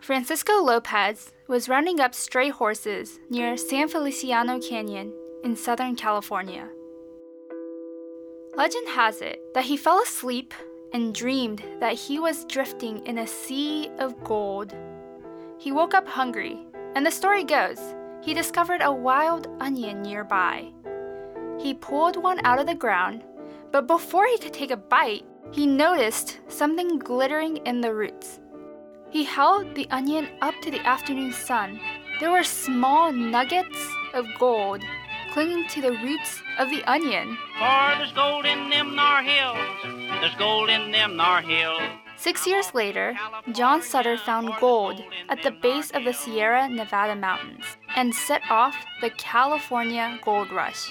[0.00, 5.12] Francisco Lopez was rounding up stray horses near San Feliciano Canyon
[5.44, 6.66] in Southern California.
[8.56, 10.54] Legend has it that he fell asleep
[10.94, 14.74] and dreamed that he was drifting in a sea of gold.
[15.58, 16.58] He woke up hungry,
[16.94, 17.78] and the story goes
[18.22, 20.72] he discovered a wild onion nearby.
[21.58, 23.22] He pulled one out of the ground,
[23.70, 28.39] but before he could take a bite, he noticed something glittering in the roots.
[29.10, 31.80] He held the onion up to the afternoon sun.
[32.20, 33.78] There were small nuggets
[34.14, 34.82] of gold
[35.32, 37.36] clinging to the roots of the onion.
[37.58, 39.58] For there's gold in them nar hills.
[40.20, 41.82] There's gold in them nar hills.
[42.16, 43.16] Six years later,
[43.52, 47.64] John Sutter found gold at the base of the Sierra Nevada mountains
[47.96, 50.90] and set off the California Gold Rush.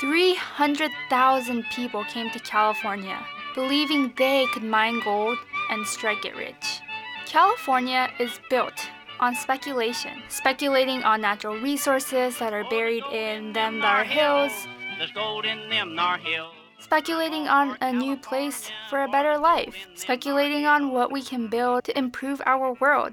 [0.00, 3.18] 300,000 people came to California,
[3.54, 5.38] believing they could mine gold
[5.70, 6.80] and strike it rich.
[7.28, 8.88] California is built
[9.20, 14.66] on speculation, speculating on natural resources that are buried in them thar hills,
[14.96, 16.54] There's gold in them nar hills.
[16.80, 21.84] speculating on a new place for a better life, speculating on what we can build
[21.84, 23.12] to improve our world.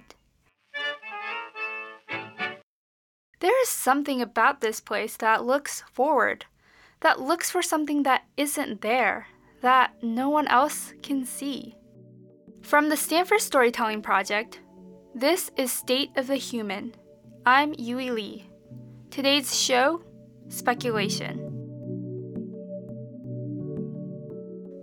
[3.42, 6.46] There is something about this place that looks forward,
[7.02, 9.28] that looks for something that isn't there,
[9.60, 11.76] that no one else can see.
[12.66, 14.60] From the Stanford Storytelling Project,
[15.14, 16.96] this is State of the Human.
[17.46, 18.50] I'm Yui Lee.
[19.12, 20.02] Today's show
[20.48, 21.38] Speculation.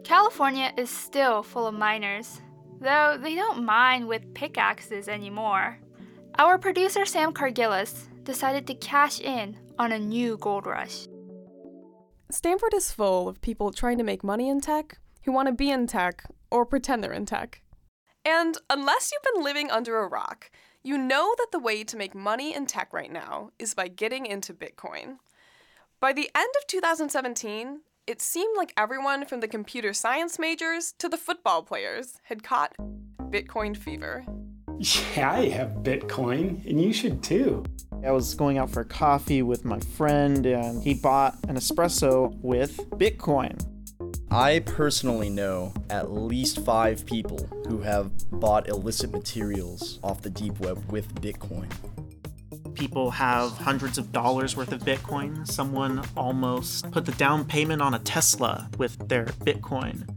[0.04, 2.40] California is still full of miners,
[2.80, 5.76] though they don't mine with pickaxes anymore.
[6.38, 11.08] Our producer Sam Cargillis decided to cash in on a new gold rush.
[12.30, 15.68] Stanford is full of people trying to make money in tech who want to be
[15.68, 17.61] in tech or pretend they're in tech.
[18.24, 20.50] And unless you've been living under a rock,
[20.82, 24.26] you know that the way to make money in tech right now is by getting
[24.26, 25.18] into Bitcoin.
[26.00, 31.08] By the end of 2017, it seemed like everyone from the computer science majors to
[31.08, 32.74] the football players had caught
[33.30, 34.24] Bitcoin fever.
[34.78, 37.64] Yeah, I have Bitcoin, and you should too.
[38.04, 42.76] I was going out for coffee with my friend, and he bought an espresso with
[42.90, 43.56] Bitcoin.
[44.32, 50.58] I personally know at least five people who have bought illicit materials off the deep
[50.58, 51.70] web with Bitcoin.
[52.72, 55.46] People have hundreds of dollars worth of Bitcoin.
[55.46, 60.08] Someone almost put the down payment on a Tesla with their Bitcoin.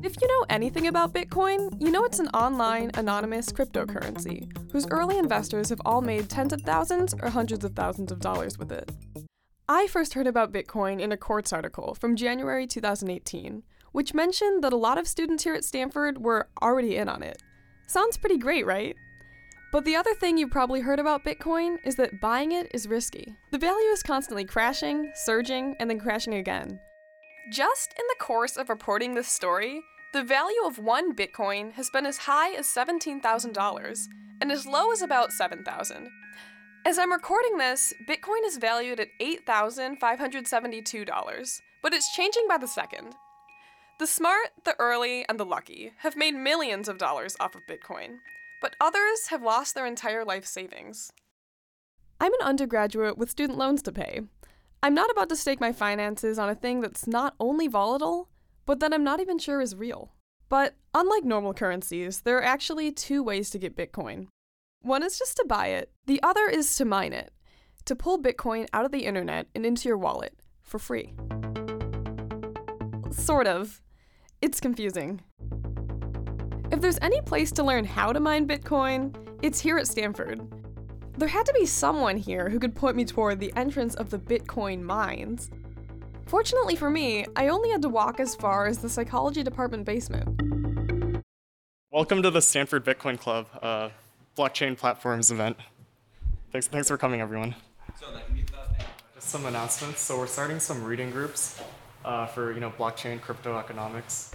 [0.00, 5.18] If you know anything about Bitcoin, you know it's an online, anonymous cryptocurrency whose early
[5.18, 8.92] investors have all made tens of thousands or hundreds of thousands of dollars with it.
[9.68, 14.72] I first heard about Bitcoin in a Quartz article from January 2018, which mentioned that
[14.72, 17.42] a lot of students here at Stanford were already in on it.
[17.88, 18.94] Sounds pretty great, right?
[19.72, 23.34] But the other thing you've probably heard about Bitcoin is that buying it is risky.
[23.50, 26.78] The value is constantly crashing, surging, and then crashing again.
[27.50, 29.80] Just in the course of reporting this story,
[30.12, 33.98] the value of one Bitcoin has been as high as $17,000
[34.40, 36.08] and as low as about 7,000.
[36.86, 43.16] As I'm recording this, Bitcoin is valued at $8,572, but it's changing by the second.
[43.98, 48.18] The smart, the early, and the lucky have made millions of dollars off of Bitcoin,
[48.62, 51.10] but others have lost their entire life savings.
[52.20, 54.20] I'm an undergraduate with student loans to pay.
[54.80, 58.28] I'm not about to stake my finances on a thing that's not only volatile,
[58.64, 60.12] but that I'm not even sure is real.
[60.48, 64.28] But unlike normal currencies, there are actually two ways to get Bitcoin.
[64.86, 67.32] One is just to buy it, the other is to mine it,
[67.86, 70.32] to pull Bitcoin out of the internet and into your wallet
[70.62, 71.12] for free.
[73.10, 73.82] Sort of.
[74.40, 75.22] It's confusing.
[76.70, 80.40] If there's any place to learn how to mine Bitcoin, it's here at Stanford.
[81.18, 84.20] There had to be someone here who could point me toward the entrance of the
[84.20, 85.50] Bitcoin mines.
[86.26, 90.40] Fortunately for me, I only had to walk as far as the psychology department basement.
[91.90, 93.88] Welcome to the Stanford Bitcoin Club uh,
[94.36, 95.56] blockchain platforms event.
[96.52, 97.54] Thanks, thanks for coming, everyone.
[99.14, 100.00] Just some announcements.
[100.00, 101.60] So we're starting some reading groups
[102.04, 104.32] uh, for you know blockchain, crypto economics.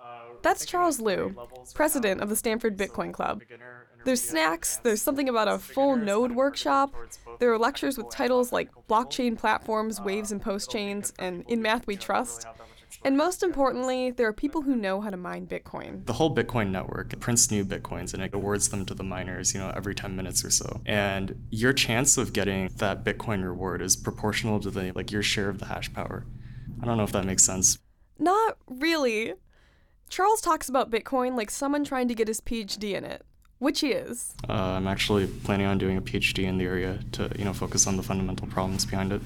[0.00, 0.04] Uh,
[0.42, 1.36] That's Charles about Liu,
[1.74, 3.40] president of the Stanford So, Bitcoin Club.
[3.40, 7.58] beginner, There's snacks, there's something about a full node workshop, targeted towards both there are
[7.58, 9.38] lectures with titles like Blockchain.
[9.38, 12.46] Platforms, Uh, Waves, and it'll Post Chains, and In Math We Trust.
[13.06, 15.46] Have that much exposure And most importantly, there are people who know how to mine
[15.46, 16.06] Bitcoin.
[16.06, 19.60] The whole Bitcoin network prints new Bitcoins and it awards them to the miners, you
[19.60, 20.80] know, every 10 minutes or so.
[20.86, 25.48] And your chance of getting that Bitcoin reward is proportional to the like your share
[25.48, 26.26] of the hash power.
[26.82, 27.78] I don't know if that makes sense.
[28.18, 29.34] Not really.
[30.08, 33.24] Charles talks about Bitcoin like someone trying to get his PhD in it,
[33.58, 34.34] which he is.
[34.48, 37.86] Uh, I'm actually planning on doing a PhD in the area to, you know, focus
[37.86, 39.22] on the fundamental problems behind it.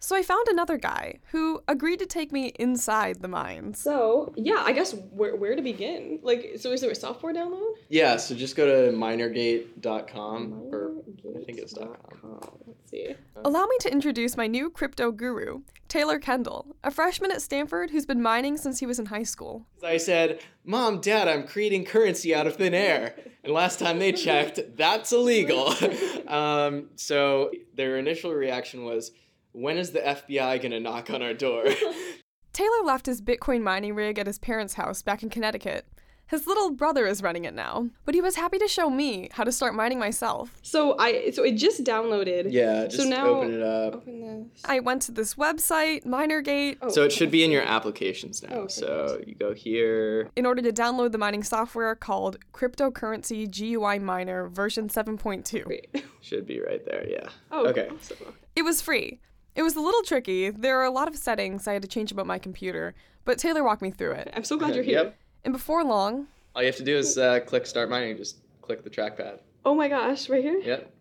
[0.00, 3.80] So I found another guy who agreed to take me inside the mines.
[3.80, 6.20] So yeah, I guess where where to begin?
[6.22, 7.74] Like, so is there a software download?
[7.88, 10.92] Yeah, so just go to minergate.com or
[11.40, 12.58] I think it's .com.
[12.66, 13.14] Let's see.
[13.44, 18.06] Allow me to introduce my new crypto guru, Taylor Kendall, a freshman at Stanford who's
[18.06, 19.66] been mining since he was in high school.
[19.84, 23.14] I said, Mom, Dad, I'm creating currency out of thin air.
[23.42, 25.74] And last time they checked, that's illegal.
[26.28, 29.12] um, so their initial reaction was,
[29.52, 31.64] when is the FBI gonna knock on our door?
[32.52, 35.86] Taylor left his Bitcoin mining rig at his parents' house back in Connecticut.
[36.26, 39.44] His little brother is running it now, but he was happy to show me how
[39.44, 40.58] to start mining myself.
[40.60, 42.48] So I so it just downloaded.
[42.52, 43.94] yeah, just so now open it up.
[43.94, 44.62] Open this.
[44.66, 48.48] I went to this website, Minergate, Oh, So it should be in your applications now.
[48.52, 50.28] Oh, okay, so you go here.
[50.36, 55.64] in order to download the mining software called Cryptocurrency GUI Miner version 7.2.
[55.66, 56.04] Wait.
[56.20, 57.28] Should be right there, yeah.
[57.50, 57.88] Oh, Okay.
[58.02, 58.14] So,
[58.54, 59.20] It was free.
[59.58, 60.50] It was a little tricky.
[60.50, 62.94] There are a lot of settings I had to change about my computer,
[63.24, 64.32] but Taylor walked me through it.
[64.36, 65.02] I'm so glad you're here.
[65.02, 65.16] Yep.
[65.46, 68.16] And before long, All you have to do is uh, click start mining.
[68.16, 69.40] Just click the trackpad.
[69.64, 70.60] Oh my gosh, right here.
[70.60, 70.92] Yep.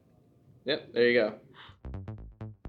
[0.65, 1.33] Yep, there you go.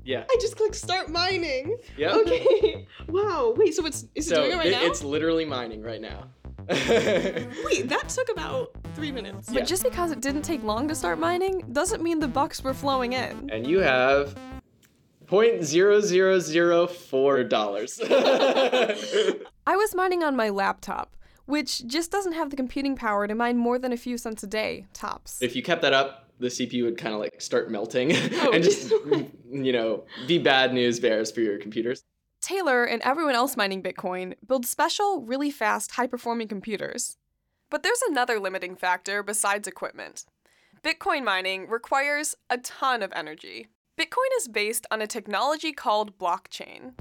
[0.05, 0.25] Yeah.
[0.31, 1.79] I just clicked start mining.
[1.97, 2.13] Yep.
[2.17, 2.87] Okay.
[3.09, 3.55] Wow.
[3.57, 3.75] Wait.
[3.75, 4.83] So it's is it So doing it right it- now?
[4.85, 6.25] it's literally mining right now.
[6.69, 9.49] Wait, that took about three minutes.
[9.51, 12.75] but just because it didn't take long to start mining doesn't mean the bucks were
[12.75, 13.49] flowing in.
[13.51, 14.35] and you have
[15.29, 18.01] point zero zero zero four dollars.
[18.11, 21.15] I was mining on my laptop,
[21.47, 24.47] which just doesn't have the computing power to mine more than a few cents a
[24.47, 25.41] day, tops.
[25.43, 28.65] if you kept that up, the CPU would kind of like start melting Oh, and
[28.65, 32.03] just mm, you know be bad news bears for your computers.
[32.41, 37.17] Taylor and everyone else mining Bitcoin build special, really fast, high performing computers.
[37.69, 40.25] But there's another limiting factor besides equipment.
[40.83, 43.67] Bitcoin mining requires a ton of energy.
[43.99, 46.93] Bitcoin is based on a technology called blockchain.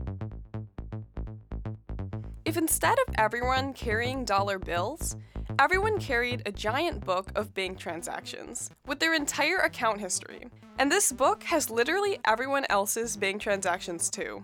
[2.44, 5.15] If instead of everyone carrying dollar bills,
[5.59, 10.47] everyone carried a giant book of bank transactions with their entire account history,
[10.79, 14.43] and this book has literally everyone else's bank transactions too.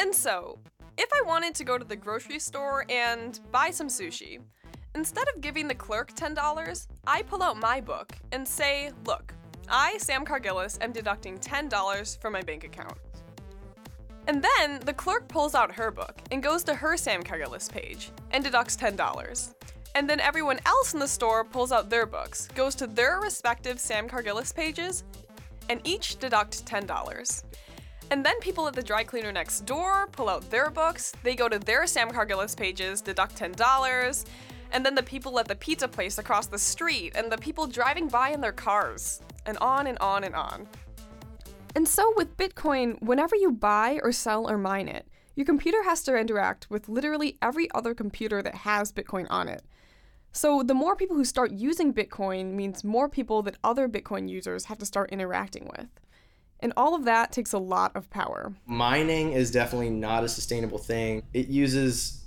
[0.00, 0.58] And so,
[0.98, 4.40] if I wanted to go to the grocery store and buy some sushi,
[4.94, 9.32] instead of giving the clerk $10, I pull out my book and say, Look,
[9.68, 12.98] I, Sam Cargillis, am deducting $10 from my bank account.
[14.26, 18.10] And then the clerk pulls out her book and goes to her Sam Cargillis page
[18.30, 19.54] and deducts $10.
[19.94, 23.78] And then everyone else in the store pulls out their books, goes to their respective
[23.78, 25.04] Sam Cargillis pages,
[25.68, 27.44] and each deduct $10.
[28.10, 31.48] And then people at the dry cleaner next door pull out their books, they go
[31.48, 34.24] to their Sam Cargillis pages, deduct $10,
[34.72, 38.08] and then the people at the pizza place across the street, and the people driving
[38.08, 40.68] by in their cars, and on and on and on.
[41.76, 46.02] And so with Bitcoin, whenever you buy or sell or mine it, your computer has
[46.04, 49.62] to interact with literally every other computer that has Bitcoin on it.
[50.30, 54.64] So the more people who start using Bitcoin means more people that other Bitcoin users
[54.66, 55.88] have to start interacting with.
[56.60, 58.54] And all of that takes a lot of power.
[58.66, 61.22] Mining is definitely not a sustainable thing.
[61.32, 62.24] It uses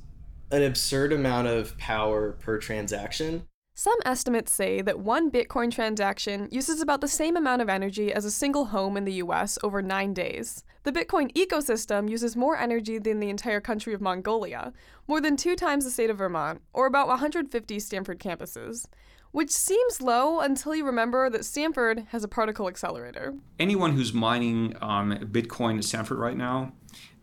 [0.52, 3.48] an absurd amount of power per transaction.
[3.80, 8.26] Some estimates say that one Bitcoin transaction uses about the same amount of energy as
[8.26, 10.64] a single home in the US over nine days.
[10.82, 14.74] The Bitcoin ecosystem uses more energy than the entire country of Mongolia,
[15.08, 18.88] more than two times the state of Vermont, or about 150 Stanford campuses.
[19.30, 23.36] Which seems low until you remember that Stanford has a particle accelerator.
[23.60, 26.74] Anyone who's mining um, Bitcoin at Stanford right now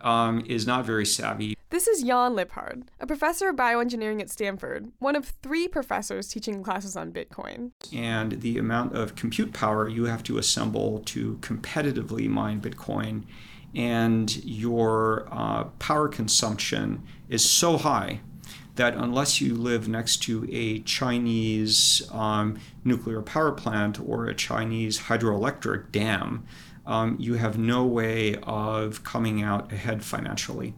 [0.05, 1.57] um, is not very savvy.
[1.71, 6.63] This is Jan Liphard, a professor of bioengineering at Stanford, one of three professors teaching
[6.63, 7.73] classes on Bitcoin.
[7.93, 13.25] And the amount of compute power you have to assemble to competitively mine Bitcoin
[13.75, 18.21] and your uh, power consumption is so high
[18.77, 25.01] that unless you live next to a Chinese um, nuclear power plant or a Chinese
[25.01, 26.45] hydroelectric dam,
[26.87, 30.75] um, you have no way of coming out ahead financially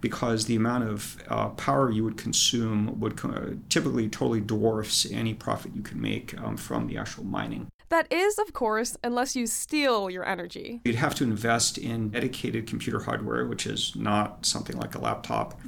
[0.00, 5.34] because the amount of uh, power you would consume would co- typically totally dwarfs any
[5.34, 7.66] profit you can make um, from the actual mining.
[7.88, 10.80] That is, of course, unless you steal your energy.
[10.84, 15.58] You'd have to invest in dedicated computer hardware, which is not something like a laptop.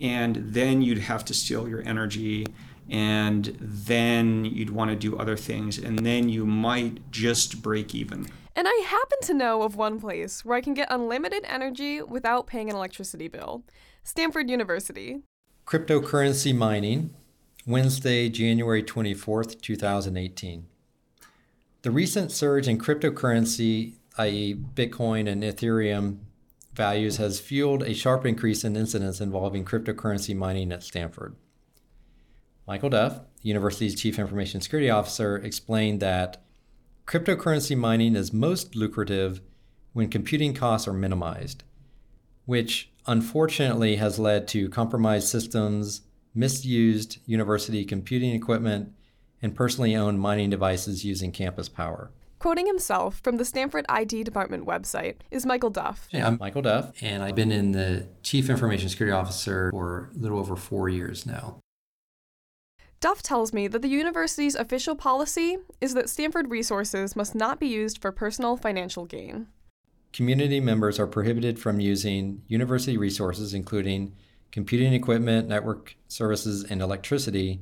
[0.00, 2.46] And then you'd have to steal your energy,
[2.88, 8.28] and then you'd want to do other things, and then you might just break even.
[8.58, 12.48] And I happen to know of one place where I can get unlimited energy without
[12.48, 13.62] paying an electricity bill
[14.02, 15.22] Stanford University.
[15.64, 17.14] Cryptocurrency mining,
[17.68, 20.66] Wednesday, January 24th, 2018.
[21.82, 26.18] The recent surge in cryptocurrency, i.e., Bitcoin and Ethereum
[26.72, 31.36] values, has fueled a sharp increase in incidents involving cryptocurrency mining at Stanford.
[32.66, 36.42] Michael Duff, the university's chief information security officer, explained that
[37.08, 39.40] cryptocurrency mining is most lucrative
[39.94, 41.64] when computing costs are minimized,
[42.44, 46.02] which unfortunately has led to compromised systems,
[46.34, 48.92] misused university computing equipment,
[49.40, 52.10] and personally owned mining devices using campus power.
[52.40, 56.08] Quoting himself from the Stanford ID department website is Michael Duff.
[56.10, 60.18] Hey, I'm Michael Duff, and I've been in the Chief Information Security Officer for a
[60.18, 61.58] little over four years now.
[63.00, 67.68] Duff tells me that the university's official policy is that Stanford resources must not be
[67.68, 69.46] used for personal financial gain.
[70.12, 74.16] Community members are prohibited from using university resources, including
[74.50, 77.60] computing equipment, network services, and electricity,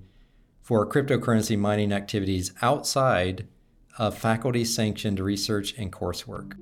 [0.63, 3.47] for cryptocurrency mining activities outside
[3.99, 6.57] of faculty sanctioned research and coursework.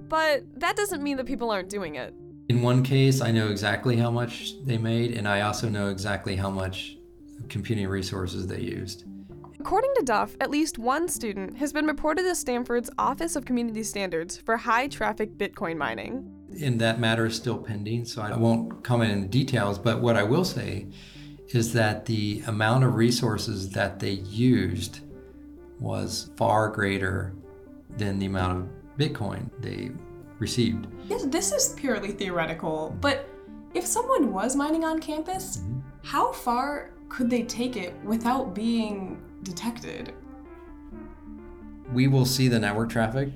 [0.00, 2.12] But that doesn't mean that people aren't doing it.
[2.48, 6.36] In one case, I know exactly how much they made, and I also know exactly
[6.36, 6.96] how much
[7.48, 9.04] computing resources they used.
[9.60, 13.82] According to Duff, at least one student has been reported to Stanford's Office of Community
[13.82, 16.30] Standards for high traffic Bitcoin mining.
[16.60, 20.22] And that matter is still pending, so I won't comment in details, but what I
[20.22, 20.86] will say
[21.48, 25.00] is that the amount of resources that they used
[25.80, 27.34] was far greater
[27.96, 29.90] than the amount of Bitcoin they
[30.38, 30.86] received.
[31.08, 33.28] Yes, this is purely theoretical, but
[33.72, 35.80] if someone was mining on campus, mm-hmm.
[36.02, 40.12] how far could they take it without being detected?
[41.92, 43.28] We will see the network traffic.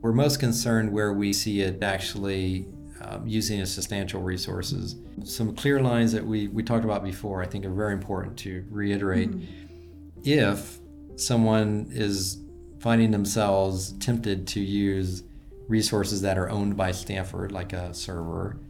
[0.00, 2.66] We're most concerned where we see it actually
[3.02, 4.96] um, using its substantial resources.
[5.24, 8.64] Some clear lines that we, we talked about before, I think, are very important to
[8.70, 9.30] reiterate.
[9.30, 10.20] Mm-hmm.
[10.24, 10.78] If
[11.16, 12.38] someone is
[12.80, 15.24] finding themselves tempted to use
[15.68, 18.60] resources that are owned by Stanford, like a server,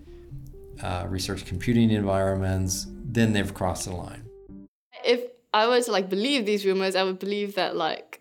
[0.82, 4.25] uh, research computing environments, then they've crossed the line.
[5.56, 8.20] I to like believe these rumors, I would believe that like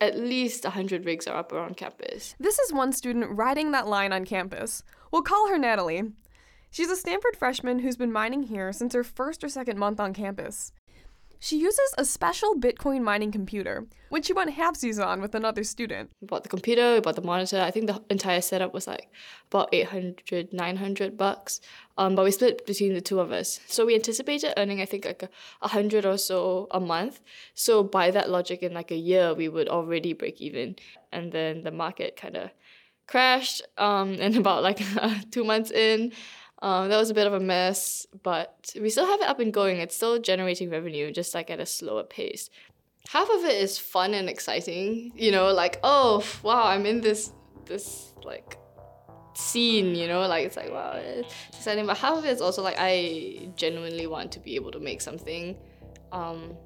[0.00, 2.36] at least 100 rigs are up around campus.
[2.38, 4.84] This is one student riding that line on campus.
[5.10, 6.12] We'll call her Natalie.
[6.70, 10.14] She's a Stanford freshman who's been mining here since her first or second month on
[10.14, 10.72] campus.
[11.38, 16.10] She uses a special Bitcoin mining computer, which she went halvesies on with another student.
[16.20, 17.60] We bought the computer, we bought the monitor.
[17.60, 19.10] I think the entire setup was like
[19.50, 21.60] about 800, 900 bucks.
[21.98, 23.60] Um, but we split between the two of us.
[23.66, 25.28] So we anticipated earning, I think, like a,
[25.62, 27.20] a hundred or so a month.
[27.54, 30.76] So by that logic, in like a year, we would already break even.
[31.12, 32.50] And then the market kind of
[33.06, 33.62] crashed.
[33.78, 34.80] Um, and about like
[35.30, 36.12] two months in,
[36.62, 39.52] um, that was a bit of a mess, but we still have it up and
[39.52, 39.78] going.
[39.78, 42.48] It's still generating revenue, just like at a slower pace.
[43.08, 47.32] Half of it is fun and exciting, you know, like oh wow, I'm in this
[47.66, 48.58] this like
[49.34, 51.86] scene, you know, like it's like wow, it's exciting.
[51.86, 55.02] But half of it is also like I genuinely want to be able to make
[55.02, 55.56] something.
[56.10, 56.56] Um,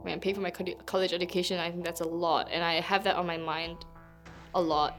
[0.00, 3.04] when I pay for my college education, I think that's a lot, and I have
[3.04, 3.84] that on my mind
[4.54, 4.98] a lot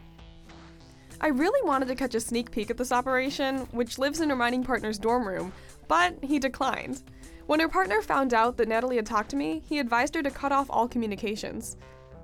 [1.22, 4.36] I really wanted to catch a sneak peek at this operation, which lives in her
[4.36, 5.52] mining partner's dorm room,
[5.90, 7.04] but he declined.
[7.46, 10.32] When her partner found out that Natalie had talked to me, he advised her to
[10.32, 11.76] cut off all communications.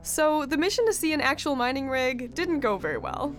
[0.02, 3.36] So the mission to see an actual mining rig didn't go very well.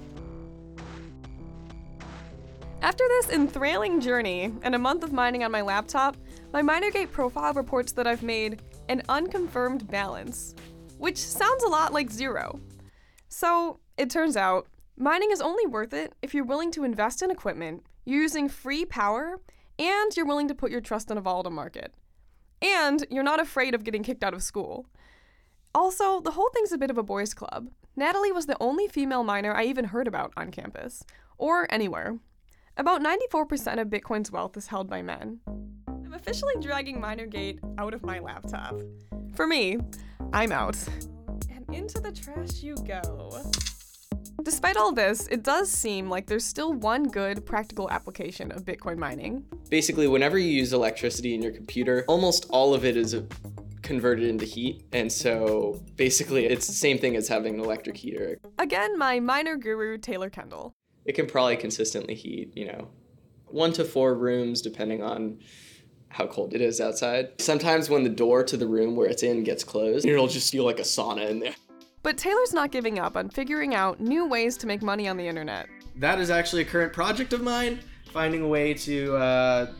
[2.83, 6.17] After this enthralling journey and a month of mining on my laptop,
[6.53, 10.55] my MinerGate profile reports that I've made an unconfirmed balance,
[10.99, 12.61] which sounds a lot like zero.
[13.29, 14.67] So, it turns out
[14.99, 18.87] Mining is only worth it if you're willing to invest in equipment, you're using free
[18.87, 19.39] power,
[19.79, 21.93] and you're willing to put your trust in a volatile market.
[22.63, 24.87] And you're not afraid of getting kicked out of school.
[25.75, 27.69] Also, the whole thing's a bit of a boys' club.
[27.95, 31.05] Natalie was the only female miner I even heard about on campus,
[31.37, 32.19] or anywhere.
[32.79, 35.41] About 94% of Bitcoin's wealth is held by men.
[35.89, 38.81] I'm officially dragging MinerGate out of my laptop.
[39.35, 39.77] For me,
[40.33, 40.79] I'm out.
[41.51, 43.43] And into the trash you go.
[44.47, 48.97] Despite all this, it does seem like there's still one good practical application of Bitcoin
[48.97, 49.45] mining.
[49.71, 53.21] Basically, whenever you use electricity in your computer, almost all of it is
[53.83, 54.85] converted into heat.
[54.93, 58.39] And so basically, it's the same thing as having an electric heater.
[58.61, 60.77] Again, my miner guru, Taylor Kendall.
[61.07, 62.87] It can probably consistently heat, you know,
[63.47, 65.41] one to four rooms, depending on
[66.09, 67.31] how cold it is outside.
[67.41, 70.65] Sometimes when the door to the room where it's in gets closed, it'll just feel
[70.65, 71.55] like a sauna in there.
[72.07, 75.27] But Taylor's not giving up on figuring out new ways to make money on the
[75.27, 75.67] internet.
[75.97, 77.81] That is actually a current project of mine,
[78.13, 79.73] finding a way to uh,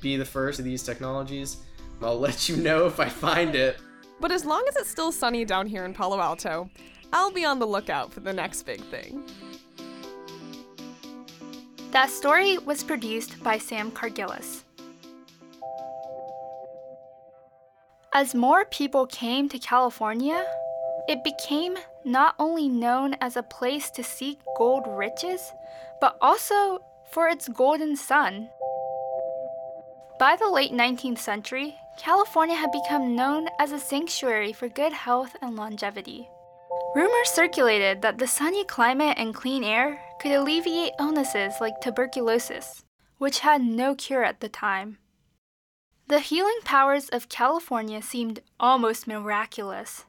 [0.00, 1.58] be the first of these technologies.
[2.02, 3.78] I'll let you know if I find it.
[4.18, 6.68] But as long as it's still sunny down here in Palo Alto,
[7.12, 9.22] I'll be on the lookout for the next big thing.
[11.92, 14.64] That story was produced by Sam Cargillis.
[18.12, 20.44] As more people came to California,
[21.08, 25.52] it became not only known as a place to seek gold riches,
[26.00, 28.50] but also for its golden sun.
[30.20, 35.34] By the late 19th century, California had become known as a sanctuary for good health
[35.40, 36.28] and longevity.
[36.94, 42.84] Rumors circulated that the sunny climate and clean air could alleviate illnesses like tuberculosis,
[43.16, 44.98] which had no cure at the time.
[46.08, 50.04] The healing powers of California seemed almost miraculous.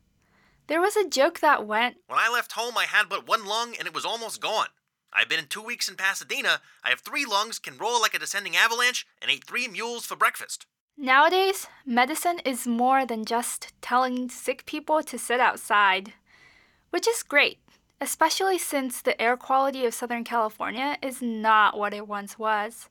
[0.69, 3.73] There was a joke that went When I left home, I had but one lung
[3.77, 4.67] and it was almost gone.
[5.11, 6.61] I've been in two weeks in Pasadena.
[6.83, 10.15] I have three lungs, can roll like a descending avalanche, and ate three mules for
[10.15, 10.67] breakfast.
[10.95, 16.13] Nowadays, medicine is more than just telling sick people to sit outside,
[16.91, 17.57] which is great,
[17.99, 22.89] especially since the air quality of Southern California is not what it once was.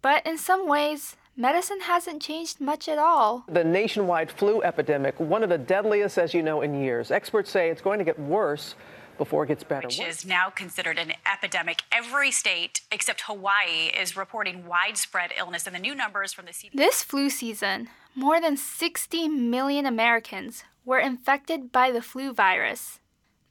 [0.00, 3.44] But in some ways, medicine hasn't changed much at all.
[3.48, 7.10] The nationwide flu epidemic, one of the deadliest, as you know, in years.
[7.10, 8.74] Experts say it's going to get worse
[9.16, 9.86] before it gets better.
[9.86, 11.82] Which is now considered an epidemic.
[11.90, 16.74] Every state except Hawaii is reporting widespread illness, and the new numbers from the CDC.
[16.74, 23.00] This flu season, more than 60 million Americans were infected by the flu virus.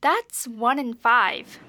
[0.01, 1.59] That's one in five.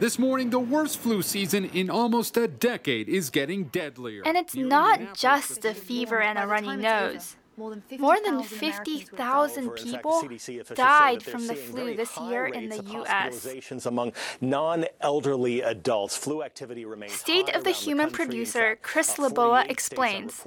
[0.00, 4.22] This morning, the worst flu season in almost a decade is getting deadlier.
[4.24, 7.34] And it's not just a fever and a runny nose.
[7.56, 10.28] More than 50,000 people
[10.74, 13.84] died from the flu this year in the U.S.
[13.84, 20.46] Among non-elderly adults, flu activity remains State of the Human producer Chris Laboa explains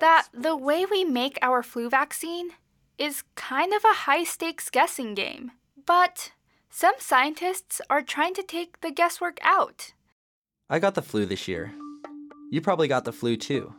[0.00, 2.52] that the way we make our flu vaccine
[2.96, 5.50] is kind of a high-stakes guessing game.
[5.84, 6.32] But
[6.70, 9.92] some scientists are trying to take the guesswork out.
[10.68, 11.72] I got the flu this year.
[12.50, 13.74] You probably got the flu too.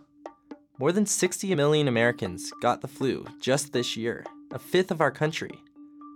[0.79, 5.11] More than 60 million Americans got the flu just this year, a fifth of our
[5.11, 5.51] country.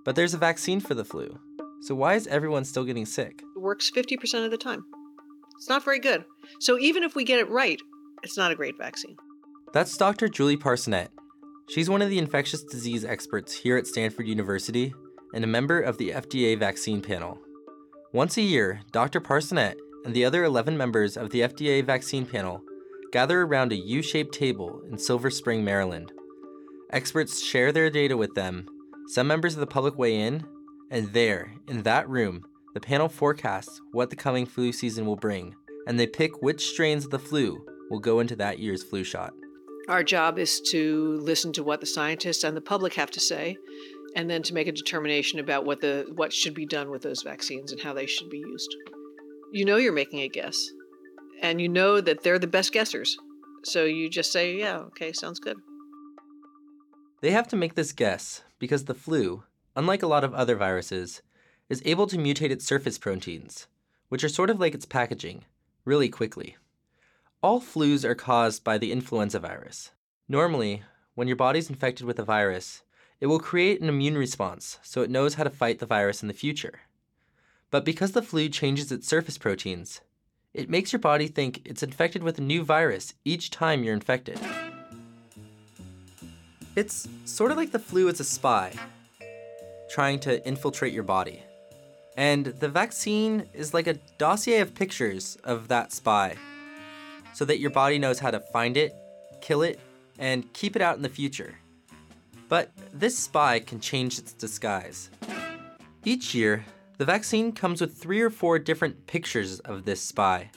[0.04, 1.40] But there's a vaccine for the flu.
[1.82, 3.42] So why is everyone still getting sick?
[3.56, 4.84] It works 50% of the time.
[5.58, 6.26] It's not very good.
[6.60, 7.80] So even if we get it right,
[8.24, 9.16] it's not a great vaccine.
[9.74, 10.28] That's Dr.
[10.28, 11.10] Julie Parsonet.
[11.70, 14.94] She's one of the infectious disease experts here at Stanford University
[15.34, 17.40] and a member of the FDA vaccine panel.
[18.12, 19.20] Once a year, Dr.
[19.20, 22.62] Parsonet and the other 11 members of the FDA vaccine panel
[23.12, 26.12] gather around a U shaped table in Silver Spring, Maryland.
[26.92, 28.68] Experts share their data with them,
[29.08, 30.46] some members of the public weigh in,
[30.92, 32.44] and there, in that room,
[32.74, 35.56] the panel forecasts what the coming flu season will bring,
[35.88, 39.34] and they pick which strains of the flu will go into that year's flu shot.
[39.90, 43.58] Our job is to listen to what the scientists and the public have to say,
[44.16, 47.24] and then to make a determination about what the what should be done with those
[47.24, 48.76] vaccines and how they should be used.
[49.52, 50.72] You know you're making a guess,
[51.42, 53.16] and you know that they're the best guessers.
[53.64, 55.58] So you just say, "Yeah, okay, sounds good."
[57.22, 59.44] They have to make this guess because the flu,
[59.76, 61.22] unlike a lot of other viruses,
[61.70, 63.68] is able to mutate its surface proteins,
[64.10, 65.46] which are sort of like its packaging,
[65.86, 66.58] really quickly.
[67.42, 69.92] All flus are caused by the influenza virus.
[70.28, 70.84] Normally,
[71.16, 72.84] when your body's infected with a virus,
[73.24, 76.28] it will create an immune response so it knows how to fight the virus in
[76.28, 76.82] the future.
[77.72, 80.02] But because the flu changes its surface proteins,
[80.54, 84.38] it makes your body think it's infected with a new virus each time you're infected.
[86.76, 88.74] It's sort of like the flu is a spy,
[89.90, 91.44] trying to infiltrate your body.
[92.18, 96.36] And the vaccine is like a dossier of pictures of that spy,
[97.34, 98.94] so that your body knows how to find it,
[99.40, 99.80] kill it,
[100.20, 101.56] and keep it out in the future.
[102.54, 105.10] But this spy can change its disguise.
[106.06, 106.64] Each year,
[107.00, 110.52] the vaccine comes with three or four different pictures of this spy.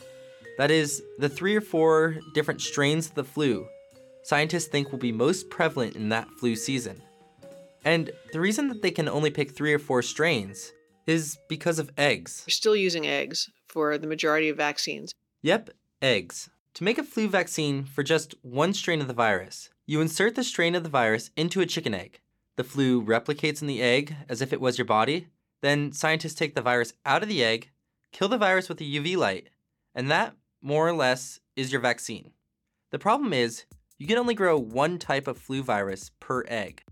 [0.58, 3.66] That is, the three or four different strains of the flu
[4.24, 7.00] scientists think will be most prevalent in that flu season.
[7.82, 10.74] And the reason that they can only pick three or four strains
[11.06, 12.44] is because of eggs.
[12.46, 15.14] We're still using eggs for the majority of vaccines.
[15.40, 15.70] Yep,
[16.02, 16.50] eggs.
[16.74, 20.42] To make a flu vaccine for just one strain of the virus, you insert the
[20.42, 22.20] strain of the virus into a chicken egg.
[22.56, 25.28] The flu replicates in the egg as if it was your body.
[25.62, 27.70] Then scientists take the virus out of the egg,
[28.12, 29.48] kill the virus with a UV light,
[29.94, 32.32] and that, more or less, is your vaccine.
[32.90, 33.64] The problem is,
[33.98, 36.82] you can only grow one type of flu virus per egg.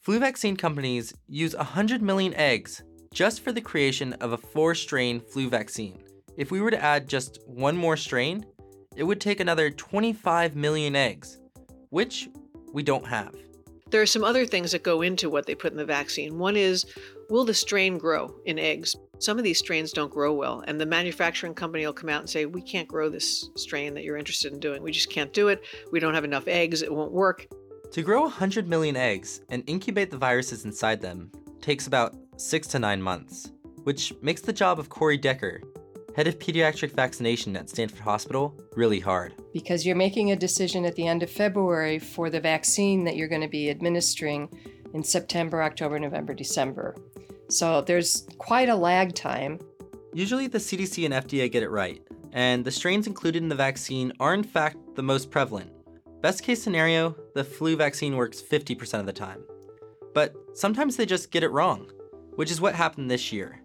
[0.00, 5.20] Flu vaccine companies use 100 million eggs just for the creation of a four strain
[5.20, 6.02] flu vaccine.
[6.36, 8.44] If we were to add just one more strain,
[8.96, 11.38] it would take another 25 million eggs,
[11.94, 12.28] which
[12.72, 13.32] we don't have.
[13.90, 16.38] There are some other things that go into what they put in the vaccine.
[16.38, 16.84] One is,
[17.30, 18.96] will the strain grow in eggs?
[19.20, 22.28] Some of these strains don't grow well, and the manufacturing company will come out and
[22.28, 24.82] say, We can't grow this strain that you're interested in doing.
[24.82, 25.62] We just can't do it.
[25.92, 26.82] We don't have enough eggs.
[26.82, 27.46] It won't work.
[27.92, 31.30] To grow 100 million eggs and incubate the viruses inside them
[31.60, 33.52] takes about six to nine months,
[33.84, 35.60] which makes the job of Corey Decker,
[36.14, 39.34] head of pediatric vaccination at Stanford Hospital, really hard.
[39.52, 43.28] Because you're making a decision at the end of February for the vaccine that you're
[43.28, 44.48] going to be administering
[44.94, 46.94] in September, October, November, December.
[47.48, 49.58] So there's quite a lag time.
[50.12, 52.00] Usually the CDC and FDA get it right,
[52.32, 55.70] and the strains included in the vaccine are in fact the most prevalent.
[56.22, 59.44] Best case scenario, the flu vaccine works 50% of the time.
[60.14, 61.90] But sometimes they just get it wrong,
[62.36, 63.60] which is what happened this year.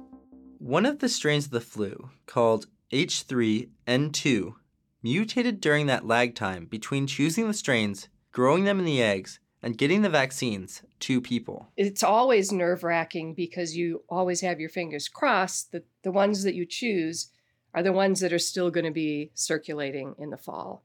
[0.59, 4.55] One of the strains of the flu, called H3N2,
[5.01, 9.77] mutated during that lag time between choosing the strains, growing them in the eggs, and
[9.77, 11.69] getting the vaccines to people.
[11.77, 16.55] It's always nerve wracking because you always have your fingers crossed that the ones that
[16.55, 17.31] you choose
[17.73, 20.83] are the ones that are still going to be circulating in the fall.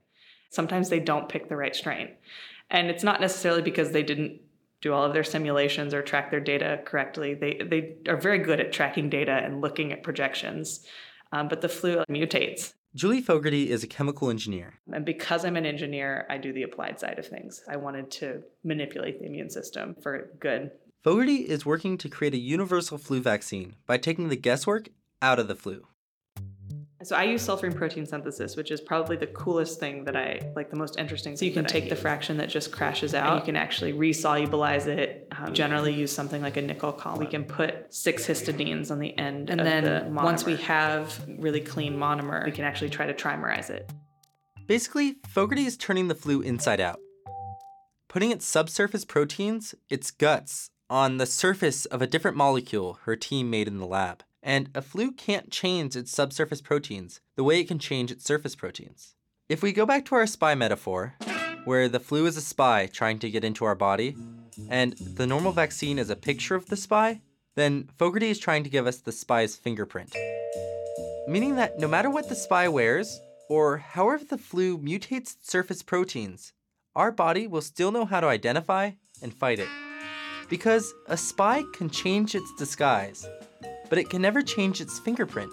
[0.51, 2.11] Sometimes they don't pick the right strain.
[2.71, 4.41] And it's not necessarily because they didn't
[4.85, 7.33] do all of their simulations or track their data correctly.
[7.33, 10.85] They, they are very good at tracking data and looking at projections.
[11.33, 12.75] Um, but the flu mutates.
[12.95, 14.75] Julie Fogarty is a chemical engineer.
[14.93, 17.63] And because I'm an engineer, I do the applied side of things.
[17.67, 20.71] I wanted to manipulate the immune system for good.
[21.03, 24.91] Fogarty is working to create a universal flu vaccine by taking the guesswork
[25.23, 25.87] out of the flu.
[27.05, 30.71] So I use sulfurine protein synthesis, which is probably the coolest thing that I like,
[30.71, 31.37] the most interesting.
[31.37, 34.87] So you can take the fraction that just crashes out, and you can actually resolubilize
[34.87, 35.29] it.
[35.39, 37.19] Um, generally, use something like a nickel column.
[37.19, 41.61] We can put six histidines on the end, and then the once we have really
[41.61, 43.91] clean monomer, we can actually try to trimerize it.
[44.67, 47.01] Basically, Fogarty is turning the flu inside out,
[48.09, 53.51] putting its subsurface proteins, its guts, on the surface of a different molecule her team
[53.51, 54.23] made in the lab.
[54.47, 58.55] And a flu can't change its subsurface proteins the way it can change its surface
[58.55, 59.15] proteins.
[59.49, 61.15] If we go back to our spy metaphor,
[61.65, 64.17] where the flu is a spy trying to get into our body,
[64.69, 67.23] and the normal vaccine is a picture of the spy,
[67.55, 70.15] then Fogarty is trying to give us the spy's fingerprint.
[71.27, 75.83] Meaning that no matter what the spy wears, or however the flu mutates its surface
[75.83, 76.53] proteins,
[76.95, 78.91] our body will still know how to identify
[79.23, 79.69] and fight it.
[80.51, 83.27] Because a spy can change its disguise,
[83.89, 85.51] but it can never change its fingerprint.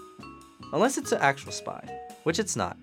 [0.72, 1.86] Unless it's an actual spy,
[2.22, 2.76] which it's not.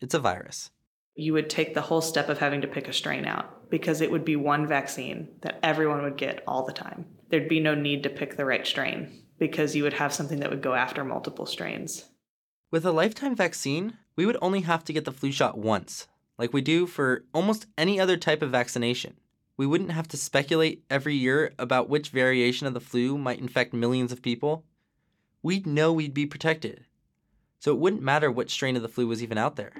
[0.00, 0.70] It's a virus.
[1.14, 4.10] You would take the whole step of having to pick a strain out because it
[4.10, 7.06] would be one vaccine that everyone would get all the time.
[7.30, 10.50] There'd be no need to pick the right strain because you would have something that
[10.50, 12.04] would go after multiple strains.
[12.70, 16.06] With a lifetime vaccine, we would only have to get the flu shot once,
[16.38, 19.14] like we do for almost any other type of vaccination
[19.58, 23.74] we wouldn't have to speculate every year about which variation of the flu might infect
[23.74, 24.64] millions of people.
[25.42, 26.84] We'd know we'd be protected.
[27.58, 29.72] So it wouldn't matter what strain of the flu was even out there.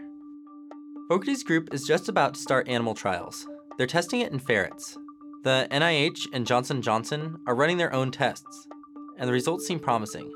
[1.08, 3.46] Fogarty's group is just about to start animal trials.
[3.78, 4.98] They're testing it in ferrets.
[5.44, 8.66] The NIH and Johnson Johnson are running their own tests,
[9.16, 10.28] and the results seem promising.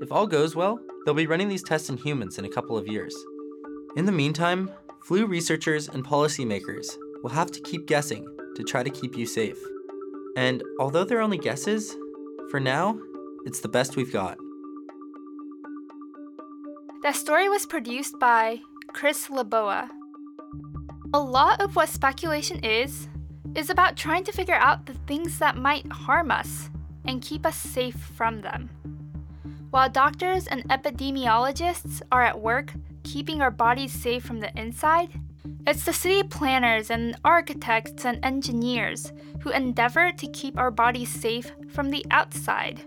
[0.00, 2.88] If all goes well, they'll be running these tests in humans in a couple of
[2.88, 3.14] years.
[3.96, 4.70] In the meantime,
[5.04, 6.86] flu researchers and policymakers
[7.22, 9.58] will have to keep guessing to try to keep you safe.
[10.36, 11.96] And although they're only guesses,
[12.50, 12.98] for now,
[13.44, 14.36] it's the best we've got.
[17.02, 19.88] That story was produced by Chris Laboa.
[21.14, 23.08] A lot of what speculation is,
[23.54, 26.68] is about trying to figure out the things that might harm us
[27.06, 28.68] and keep us safe from them.
[29.70, 32.72] While doctors and epidemiologists are at work
[33.04, 35.10] keeping our bodies safe from the inside,
[35.66, 41.50] it's the city planners and architects and engineers who endeavor to keep our bodies safe
[41.68, 42.84] from the outside.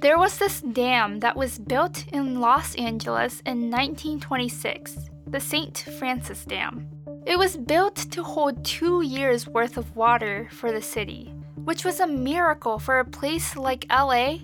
[0.00, 5.78] There was this dam that was built in Los Angeles in 1926, the St.
[5.98, 6.88] Francis Dam.
[7.26, 12.00] It was built to hold two years' worth of water for the city, which was
[12.00, 14.38] a miracle for a place like LA,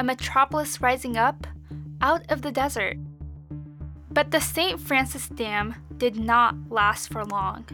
[0.00, 1.46] a metropolis rising up
[2.00, 2.96] out of the desert.
[4.12, 4.78] But the St.
[4.78, 7.64] Francis Dam did not last for long.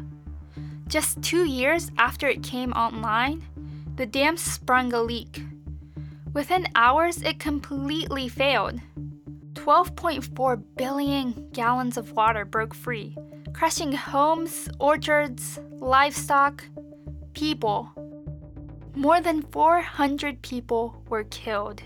[0.87, 3.43] Just two years after it came online,
[3.97, 5.43] the dam sprung a leak.
[6.33, 8.81] Within hours, it completely failed.
[9.55, 13.17] 12.4 billion gallons of water broke free,
[13.53, 16.65] crushing homes, orchards, livestock,
[17.33, 17.91] people.
[18.95, 21.83] More than 400 people were killed.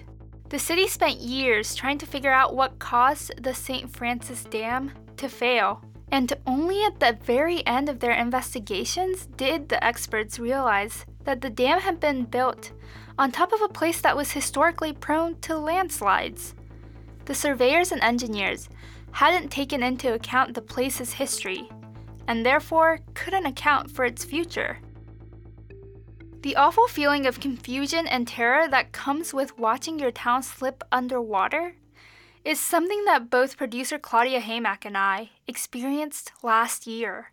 [0.53, 3.91] The city spent years trying to figure out what caused the St.
[3.91, 9.83] Francis Dam to fail And only at the very end of their investigations did the
[9.83, 12.73] experts realize that the dam had been built
[13.19, 16.55] on top of a place that was historically prone to landslides.
[17.25, 18.69] The surveyors and engineers
[19.13, 21.67] hadn't taken into account the place's history,
[22.29, 24.81] and therefore couldn't account for its future.
[26.43, 31.77] The awful feeling of confusion and terror that comes with watching your town slip underwater
[32.45, 37.31] is something that both producer Claudia Haymack and I experienced last year.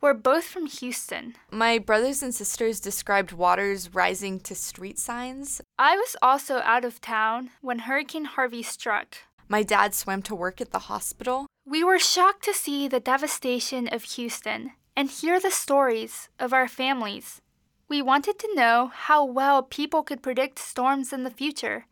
[0.00, 1.34] We're both from Houston.
[1.50, 5.60] My brothers and sisters described waters rising to street signs.
[5.76, 9.16] I was also out of town when Hurricane Harvey struck.
[9.48, 11.48] My dad swam to work at the hospital.
[11.66, 16.68] We were shocked to see the devastation of Houston and hear the stories of our
[16.68, 17.40] families.
[17.86, 21.84] We wanted to know how well people could predict storms in the future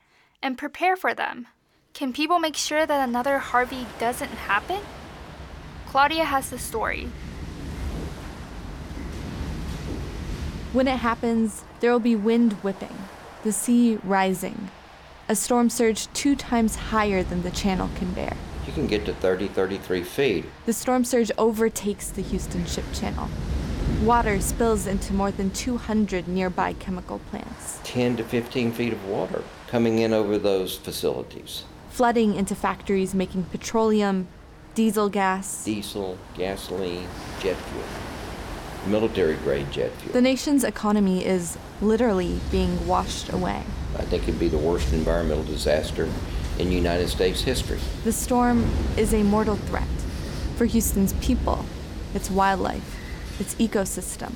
[0.42, 1.48] and prepare for them.
[1.92, 4.80] Can people make sure that another Harvey doesn't happen?
[5.86, 7.10] Claudia has the story.
[10.72, 12.96] When it happens, there will be wind whipping,
[13.42, 14.70] the sea rising,
[15.28, 18.34] a storm surge two times higher than the channel can bear.
[18.66, 20.44] You can get to 30, 33 feet.
[20.64, 23.28] The storm surge overtakes the Houston Ship Channel.
[24.02, 29.44] Water spills into more than 200 nearby chemical plants, 10 to 15 feet of water
[29.68, 31.64] coming in over those facilities.
[31.90, 34.26] flooding into factories making petroleum,
[34.74, 35.64] diesel gas.
[35.64, 37.06] Diesel, gasoline,
[37.40, 37.84] jet fuel,
[38.86, 40.12] military grade jet fuel.
[40.12, 43.62] The nation's economy is literally being washed away.
[43.98, 46.08] I think it'd be the worst environmental disaster
[46.58, 47.78] in United States history.
[48.04, 48.64] The storm
[48.96, 49.86] is a mortal threat
[50.56, 51.64] for Houston's people,
[52.14, 52.96] its wildlife,
[53.42, 54.32] its ecosystem.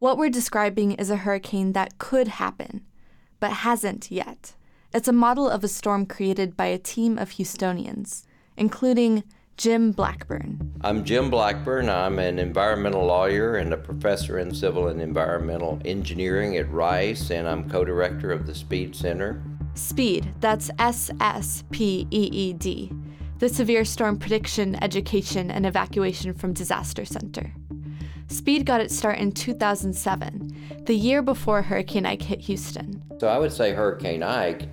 [0.00, 2.84] What we're describing is a hurricane that could happen,
[3.38, 4.54] but hasn't yet.
[4.92, 8.24] It's a model of a storm created by a team of Houstonians,
[8.56, 9.22] including
[9.56, 10.72] Jim Blackburn.
[10.80, 11.88] I'm Jim Blackburn.
[11.88, 17.46] I'm an environmental lawyer and a professor in civil and environmental engineering at Rice, and
[17.46, 19.42] I'm co director of the Speed Center.
[19.74, 22.92] SPEED, that's S S P E E D,
[23.38, 27.52] the Severe Storm Prediction, Education, and Evacuation from Disaster Center.
[28.26, 33.02] SPEED got its start in 2007, the year before Hurricane Ike hit Houston.
[33.20, 34.68] So I would say Hurricane Ike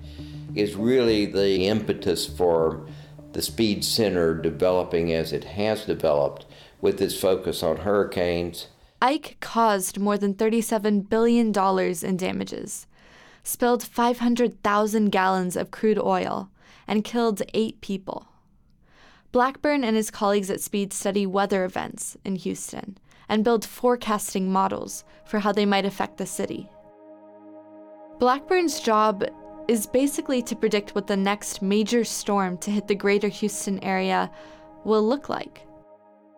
[0.56, 2.86] is really the impetus for
[3.32, 6.44] the Speed Center developing as it has developed
[6.80, 8.66] with its focus on hurricanes.
[9.00, 12.86] Ike caused more than $37 billion in damages,
[13.44, 16.50] spilled 500,000 gallons of crude oil,
[16.88, 18.26] and killed eight people.
[19.36, 22.96] Blackburn and his colleagues at Speed study weather events in Houston
[23.28, 26.70] and build forecasting models for how they might affect the city.
[28.18, 29.26] Blackburn's job
[29.68, 34.30] is basically to predict what the next major storm to hit the greater Houston area
[34.84, 35.66] will look like.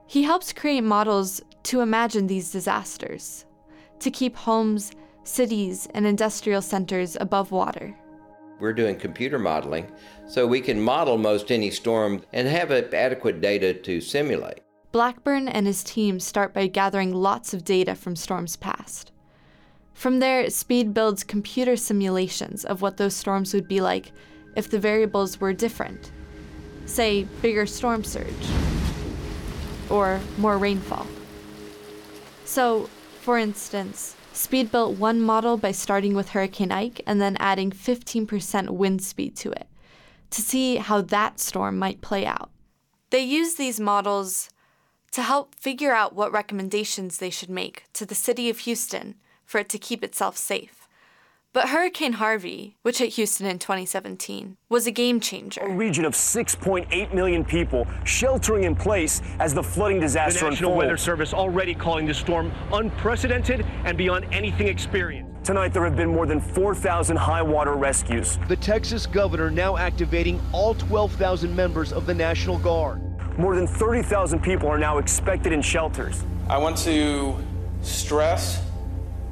[0.09, 3.47] He helps create models to imagine these disasters,
[4.01, 4.91] to keep homes,
[5.23, 7.95] cities, and industrial centers above water.
[8.61, 9.91] We're doing computer modeling,
[10.27, 14.61] so we can model most any storm and have adequate data to simulate.
[14.91, 19.13] Blackburn and his team start by gathering lots of data from storms past.
[19.95, 24.13] From there, Speed builds computer simulations of what those storms would be like
[24.57, 26.11] if the variables were different.
[26.87, 28.33] Say, bigger storm surge,
[29.91, 31.07] or more rainfall.
[32.45, 32.89] So,
[33.21, 38.71] for instance, Speed built one model by starting with Hurricane Ike and then adding 15%
[38.71, 39.67] wind speed to it
[40.31, 42.49] to see how that storm might play out.
[43.11, 44.49] They use these models
[45.11, 49.59] to help figure out what recommendations they should make to the city of Houston for
[49.59, 50.78] it to keep itself safe.
[51.55, 55.63] But Hurricane Harvey, which hit Houston in 2017, was a game changer.
[55.63, 60.73] A region of 6.8 million people sheltering in place as the flooding disaster The National
[60.73, 60.85] unfolds.
[60.85, 65.43] Weather Service already calling the storm unprecedented and beyond anything experienced.
[65.43, 68.39] Tonight, there have been more than 4,000 high water rescues.
[68.49, 73.01] The Texas governor now activating all 12,000 members of the National Guard.
[73.39, 76.25] More than 30,000 people are now expected in shelters.
[76.51, 77.35] I want to
[77.81, 78.63] stress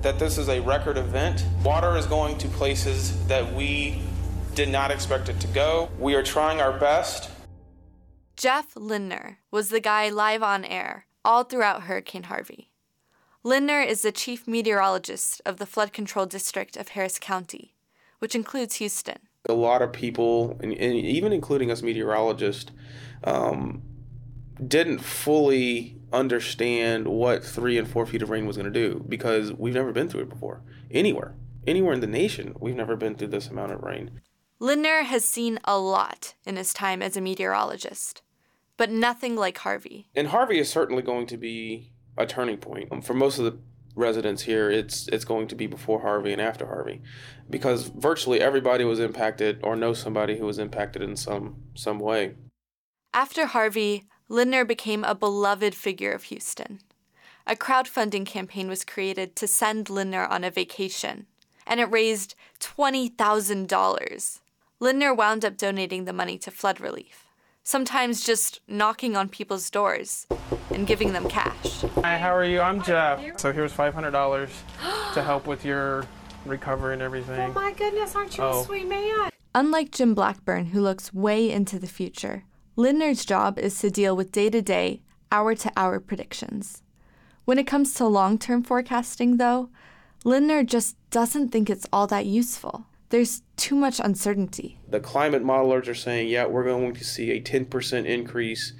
[0.02, 1.44] that this is a record event.
[1.64, 4.00] Water is going to places that we
[4.54, 5.88] did not expect it to go.
[5.98, 7.30] We are trying our best.
[8.36, 12.70] Jeff Lindner was the guy live on air all throughout Hurricane Harvey.
[13.42, 17.74] Lindner is the chief meteorologist of the flood control district of Harris County,
[18.18, 19.18] which includes Houston.
[19.48, 22.72] A lot of people, and, and even including us meteorologists,
[23.24, 23.82] um,
[24.66, 29.52] didn't fully understand what three and four feet of rain was going to do because
[29.52, 30.62] we've never been through it before.
[30.90, 31.34] Anywhere.
[31.66, 34.20] Anywhere in the nation, we've never been through this amount of rain.
[34.58, 38.22] Lindner has seen a lot in his time as a meteorologist.
[38.76, 40.08] but nothing like Harvey.
[40.14, 42.88] And Harvey is certainly going to be a turning point.
[42.92, 43.58] Um, for most of the
[43.94, 47.00] residents here, it's it's going to be before Harvey and after Harvey,
[47.48, 52.34] because virtually everybody was impacted or knows somebody who was impacted in some some way.
[53.14, 56.80] After Harvey, Lindner became a beloved figure of Houston.
[57.46, 61.26] A crowdfunding campaign was created to send Lindner on a vacation,
[61.66, 64.40] and it raised $20,000.
[64.80, 67.24] Lindner wound up donating the money to flood relief,
[67.62, 70.26] sometimes just knocking on people's doors
[70.74, 71.82] and giving them cash.
[72.02, 72.60] Hi, how are you?
[72.60, 73.20] I'm Jeff.
[73.38, 74.50] So here's $500
[75.14, 76.04] to help with your
[76.44, 77.38] recovery and everything.
[77.50, 78.60] Oh my goodness, aren't you Oh.
[78.62, 79.30] a sweet man?
[79.54, 82.42] Unlike Jim Blackburn, who looks way into the future,
[82.78, 85.00] Lindner's job is to deal with day to day,
[85.32, 86.82] hour to hour predictions.
[87.46, 89.70] When it comes to long term forecasting, though,
[90.24, 92.84] Lindner just doesn't think it's all that useful.
[93.08, 94.78] There's too much uncertainty.
[94.88, 98.74] The climate modelers are saying, yeah, we're going to see a 10% increase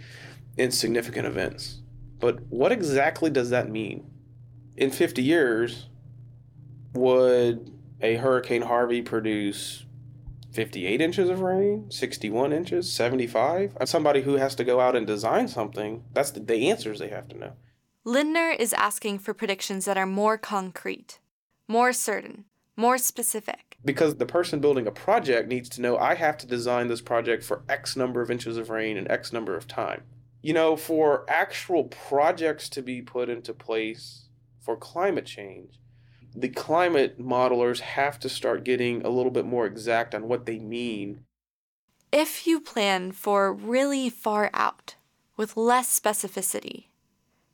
[0.58, 1.80] in significant events.
[2.18, 4.10] But what exactly does that mean?
[4.76, 5.88] In 50 years,
[6.92, 9.85] would a Hurricane Harvey produce
[10.56, 13.76] 58 inches of rain, 61 inches, 75?
[13.78, 17.08] As somebody who has to go out and design something, that's the, the answers they
[17.08, 17.52] have to know.
[18.06, 21.18] Lindner is asking for predictions that are more concrete,
[21.68, 23.76] more certain, more specific.
[23.84, 27.44] Because the person building a project needs to know I have to design this project
[27.44, 30.04] for X number of inches of rain and X number of time.
[30.40, 34.28] You know, for actual projects to be put into place
[34.62, 35.80] for climate change,
[36.36, 40.58] the climate modelers have to start getting a little bit more exact on what they
[40.58, 41.24] mean.
[42.12, 44.96] If you plan for really far out
[45.36, 46.84] with less specificity,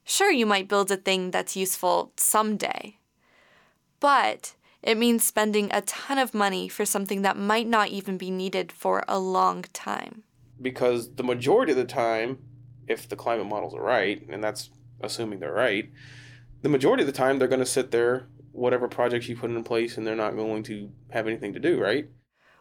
[0.04, 2.98] sure, you might build a thing that's useful someday.
[4.00, 8.32] But it means spending a ton of money for something that might not even be
[8.32, 10.24] needed for a long time.
[10.60, 12.38] Because the majority of the time,
[12.88, 15.88] if the climate models are right, and that's assuming they're right,
[16.62, 19.64] the majority of the time they're going to sit there, whatever projects you put in
[19.64, 22.08] place, and they're not going to have anything to do, right?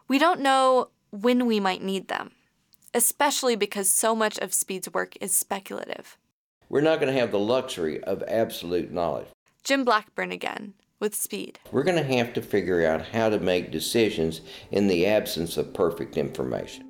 [0.08, 2.32] We don't know when we might need them,
[2.94, 6.16] especially because so much of SSPEED's work is speculative.
[6.68, 9.28] We're not going to have the luxury of absolute knowledge.
[9.62, 11.56] Jim Blackburn again, with SSPEED.
[11.70, 15.74] We're going to have to figure out how to make decisions in the absence of
[15.74, 16.88] perfect information.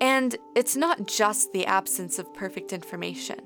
[0.00, 3.40] And it's not just the absence of perfect information.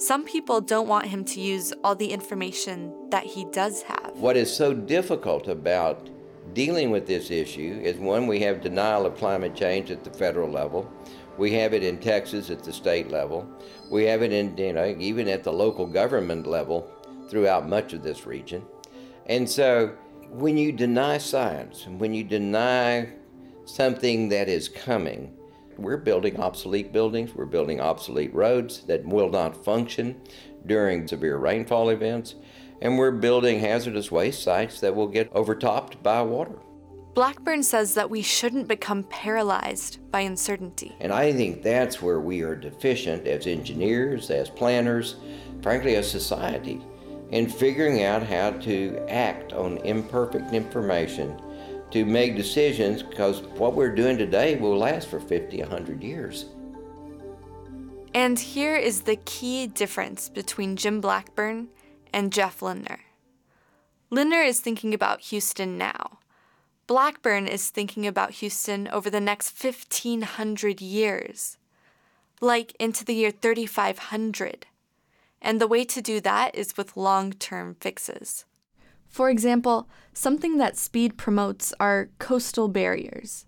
[0.00, 4.12] Some people don't want him to use all the information that he does have.
[4.14, 6.08] What is so difficult about
[6.54, 10.50] dealing with this issue is one, we have denial of climate change at the federal
[10.50, 10.90] level.
[11.36, 13.46] We have it in Texas at the state level.
[13.90, 16.90] We have it in, you know, even at the local government level
[17.28, 18.64] throughout much of this region.
[19.26, 19.94] And so
[20.30, 23.10] when you deny science and when you deny
[23.66, 25.36] something that is coming,
[25.80, 30.20] we're building obsolete buildings, we're building obsolete roads that will not function
[30.66, 32.34] during severe rainfall events,
[32.82, 36.58] and we're building hazardous waste sites that will get overtopped by water.
[37.14, 40.94] Blackburn says that we shouldn't become paralyzed by uncertainty.
[41.00, 45.16] And I think that's where we are deficient as engineers, as planners,
[45.60, 46.80] frankly, as society,
[47.30, 51.40] in figuring out how to act on imperfect information
[51.90, 56.46] to make decisions because what we're doing today will last for 50, 100 years.
[58.14, 61.68] And here is the key difference between Jim Blackburn
[62.12, 63.00] and Jeff Lindner.
[64.10, 66.18] Lindner is thinking about Houston now.
[66.88, 71.56] Blackburn is thinking about Houston over the next 1500 years,
[72.40, 74.66] like into the year 3500.
[75.40, 78.44] And the way to do that is with long term fixes.
[79.10, 83.44] For example, something that SSPEED promotes are coastal barriers,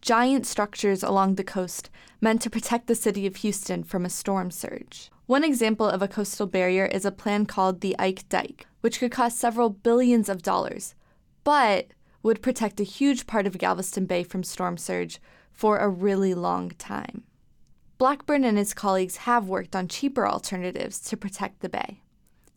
[0.00, 1.88] giant structures along the coast
[2.20, 5.10] meant to protect the city of Houston from a storm surge.
[5.26, 9.12] One example of a coastal barrier is a plan called the Ike Dike, which could
[9.12, 10.96] cost several billions of dollars,
[11.44, 11.86] but
[12.24, 15.20] would protect a huge part of Galveston Bay from storm surge
[15.52, 17.22] for a really long time.
[17.98, 22.00] Blackburn and his colleagues have worked on cheaper alternatives to protect the bay.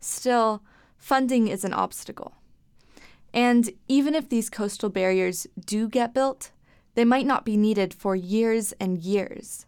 [0.00, 0.62] Still,
[0.96, 2.34] funding is an obstacle.
[3.32, 6.50] And even if these coastal barriers do get built,
[6.94, 9.66] they might not be needed for years and years.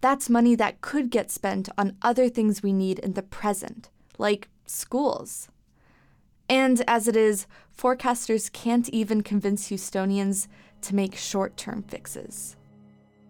[0.00, 3.88] That's money that could get spent on other things we need in the present,
[4.18, 5.48] like schools.
[6.48, 10.48] And as it is, forecasters can't even convince Houstonians
[10.82, 12.56] to make short term fixes.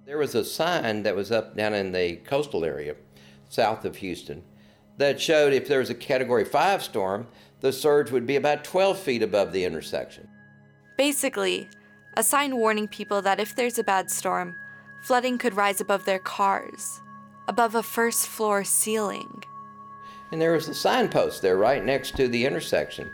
[0.05, 2.95] There was a sign that was up down in the coastal area
[3.49, 4.43] south of Houston
[4.99, 7.27] that showed if there was a category 5 storm,
[7.67, 10.29] the surge would be about 12 feet above the intersection.
[10.97, 11.69] Basically,
[12.17, 14.55] a sign warning people that if there's a bad storm,
[15.03, 17.01] flooding could rise above their cars,
[17.49, 19.43] above a first floor ceiling.
[20.31, 23.11] And there was a signpost there right next to the intersection.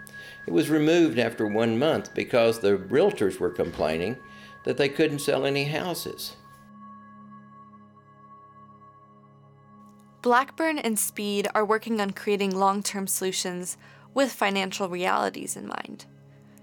[0.46, 4.18] It was removed after one month because the realtors were complaining
[4.64, 6.36] that they couldn't sell any houses.
[10.20, 13.78] Blackburn and SSPEED are working on creating long term solutions
[14.14, 16.06] with financial realities in mind.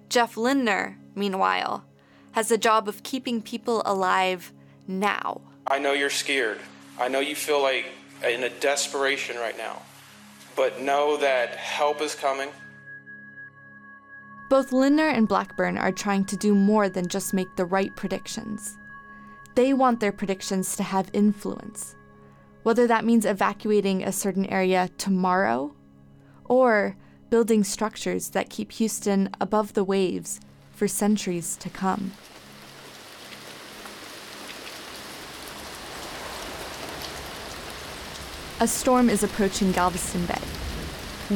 [0.09, 1.85] Jeff Lindner, meanwhile,
[2.31, 4.51] has the job of keeping people alive
[4.87, 5.41] now.
[5.67, 6.59] I know you're scared.
[6.99, 7.85] I know you feel like
[8.27, 9.81] in a desperation right now.
[10.55, 12.49] But know that help is coming.
[14.49, 18.77] Both Lindner and Blackburn are trying to do more than just make the right predictions.
[19.55, 21.95] They want their predictions to have influence,
[22.63, 25.75] whether that means evacuating a certain area tomorrow
[26.45, 26.97] or
[27.29, 30.39] building structures that keep Houston above the waves
[30.71, 32.11] for centuries to come.
[38.59, 40.41] A storm is approaching Galveston Bay.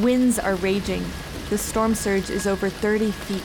[0.00, 1.04] Winds are raging.
[1.48, 3.44] The storm surge is over 30 feet.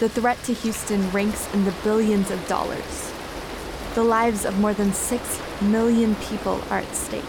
[0.00, 3.12] The threat to Houston ranks in the billions of dollars.
[3.94, 7.22] The lives of more than 6 million people are at stake.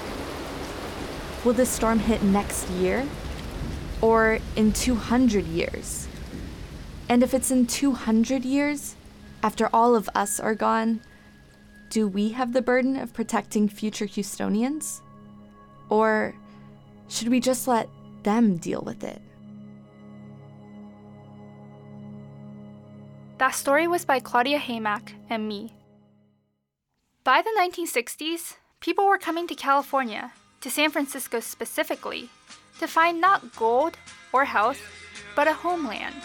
[1.44, 3.06] Will the storm hit next year?
[4.04, 6.10] Or in 200 years?
[7.08, 8.98] And if it's in 200 years,
[9.42, 11.00] after all of us are gone,
[11.90, 15.00] do we have the burden of protecting future Houstonians?
[15.88, 16.36] Or
[17.08, 17.88] should we just let
[18.24, 19.22] them deal with it?
[23.38, 25.72] That story was by Claudia Haymack and me.
[27.24, 32.30] By the 1960s, people were coming to California, to San Francisco specifically,
[32.80, 33.98] to find not gold
[34.32, 34.82] or health,
[35.36, 36.16] but a homeland.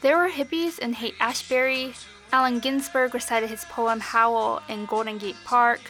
[0.00, 1.94] There were hippies in Haight Ashbury,
[2.34, 5.80] Allen Ginsberg recited his poem Howl in Golden Gate Park,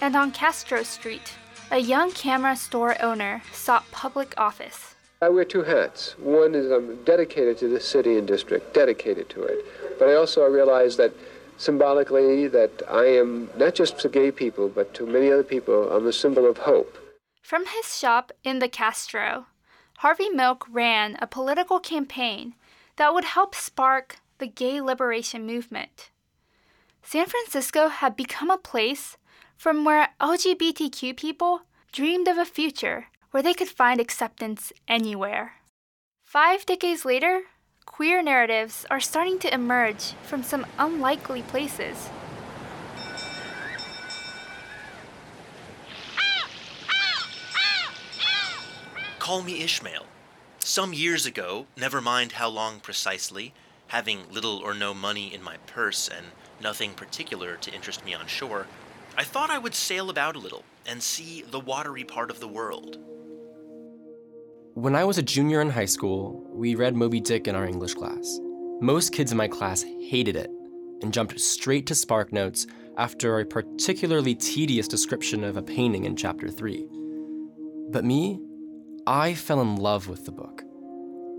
[0.00, 1.34] and on Castro Street,
[1.70, 4.94] a young camera store owner sought public office.
[5.20, 6.18] I wear two hats.
[6.18, 9.58] One is I'm dedicated to this city and district, dedicated to it.
[9.98, 11.12] But I also realize that
[11.60, 16.06] symbolically that I am not just to gay people, but to many other people, I'm
[16.06, 16.96] a symbol of hope.
[17.42, 19.46] From his shop in the Castro,
[19.98, 22.54] Harvey Milk ran a political campaign
[22.96, 26.10] that would help spark the gay liberation movement.
[27.02, 29.18] San Francisco had become a place
[29.56, 35.54] from where LGBTQ people dreamed of a future where they could find acceptance anywhere.
[36.24, 37.42] Five decades later,
[38.00, 42.08] queer narratives are starting to emerge from some unlikely places.
[49.18, 50.06] Call me Ishmael.
[50.60, 53.52] Some years ago, never mind how long precisely,
[53.88, 56.28] having little or no money in my purse and
[56.58, 58.66] nothing particular to interest me on shore,
[59.18, 62.48] I thought I would sail about a little and see the watery part of the
[62.48, 62.96] world.
[64.80, 67.92] When I was a junior in high school, we read Moby Dick in our English
[67.92, 68.40] class.
[68.80, 70.50] Most kids in my class hated it
[71.02, 72.66] and jumped straight to Spark Notes
[72.96, 76.88] after a particularly tedious description of a painting in chapter 3.
[77.90, 78.40] But me,
[79.06, 80.62] I fell in love with the book.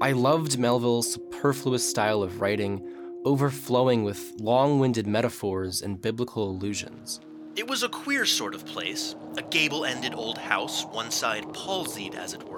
[0.02, 2.88] I loved Melville's superfluous style of writing,
[3.26, 7.20] overflowing with long winded metaphors and biblical allusions.
[7.56, 12.14] It was a queer sort of place, a gable ended old house, one side palsied,
[12.14, 12.51] as it were.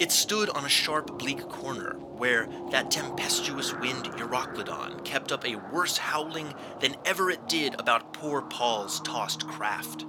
[0.00, 5.56] It stood on a sharp, bleak corner where that tempestuous wind Euroclydon kept up a
[5.72, 10.04] worse howling than ever it did about poor Paul's tossed craft.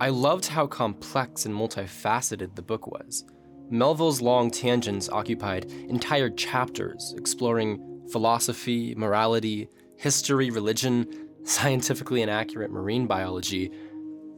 [0.00, 3.24] I loved how complex and multifaceted the book was.
[3.70, 13.70] Melville's long tangents occupied entire chapters exploring philosophy, morality, history, religion, scientifically inaccurate marine biology.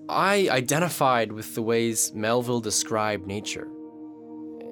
[0.08, 3.68] I identified with the ways Melville described nature.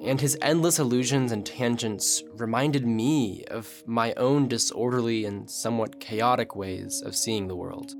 [0.05, 6.55] And his endless allusions and tangents reminded me of my own disorderly and somewhat chaotic
[6.55, 7.95] ways of seeing the world.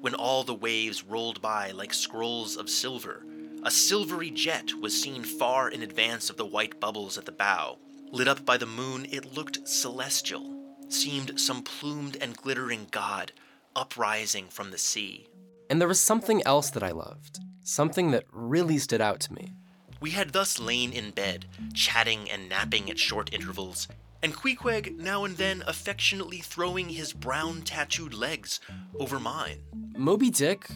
[0.00, 3.26] When all the waves rolled by like scrolls of silver,
[3.64, 7.78] a silvery jet was seen far in advance of the white bubbles at the bow.
[8.12, 10.56] Lit up by the moon, it looked celestial,
[10.88, 13.32] seemed some plumed and glittering god
[13.74, 15.26] uprising from the sea.
[15.68, 19.54] And there was something else that I loved, something that really stood out to me.
[20.02, 23.86] We had thus lain in bed, chatting and napping at short intervals,
[24.20, 28.58] and Queequeg now and then affectionately throwing his brown tattooed legs
[28.98, 29.60] over mine.
[29.96, 30.68] Moby Dick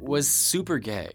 [0.00, 1.12] was super gay.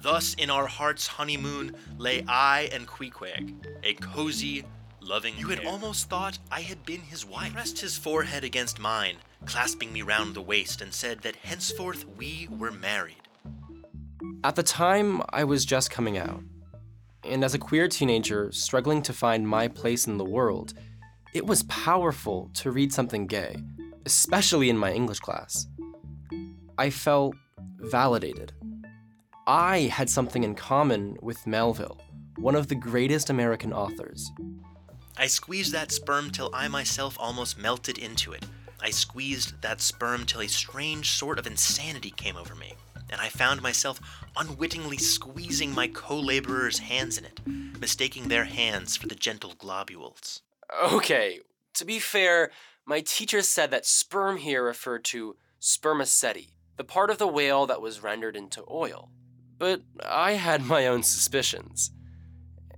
[0.00, 4.64] Thus, in our heart's honeymoon, lay I and Queequeg, a cozy,
[5.02, 7.48] loving You had almost thought I had been his wife.
[7.48, 12.06] He pressed his forehead against mine, clasping me round the waist, and said that henceforth
[12.16, 13.16] we were married.
[14.42, 16.42] At the time, I was just coming out.
[17.26, 20.74] And as a queer teenager struggling to find my place in the world,
[21.32, 23.56] it was powerful to read something gay,
[24.06, 25.66] especially in my English class.
[26.78, 27.34] I felt
[27.78, 28.52] validated.
[29.46, 32.00] I had something in common with Melville,
[32.36, 34.30] one of the greatest American authors.
[35.16, 38.44] I squeezed that sperm till I myself almost melted into it.
[38.80, 42.74] I squeezed that sperm till a strange sort of insanity came over me,
[43.14, 44.00] and I found myself
[44.36, 47.40] unwittingly squeezing my co laborers' hands in it,
[47.78, 50.42] mistaking their hands for the gentle globules.
[50.82, 51.38] Okay,
[51.74, 52.50] to be fair,
[52.84, 57.80] my teacher said that sperm here referred to spermaceti, the part of the whale that
[57.80, 59.10] was rendered into oil.
[59.58, 61.92] But I had my own suspicions.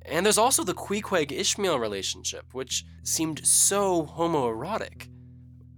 [0.04, 5.08] And there's also the Queequeg Ishmael relationship, which seemed so homoerotic.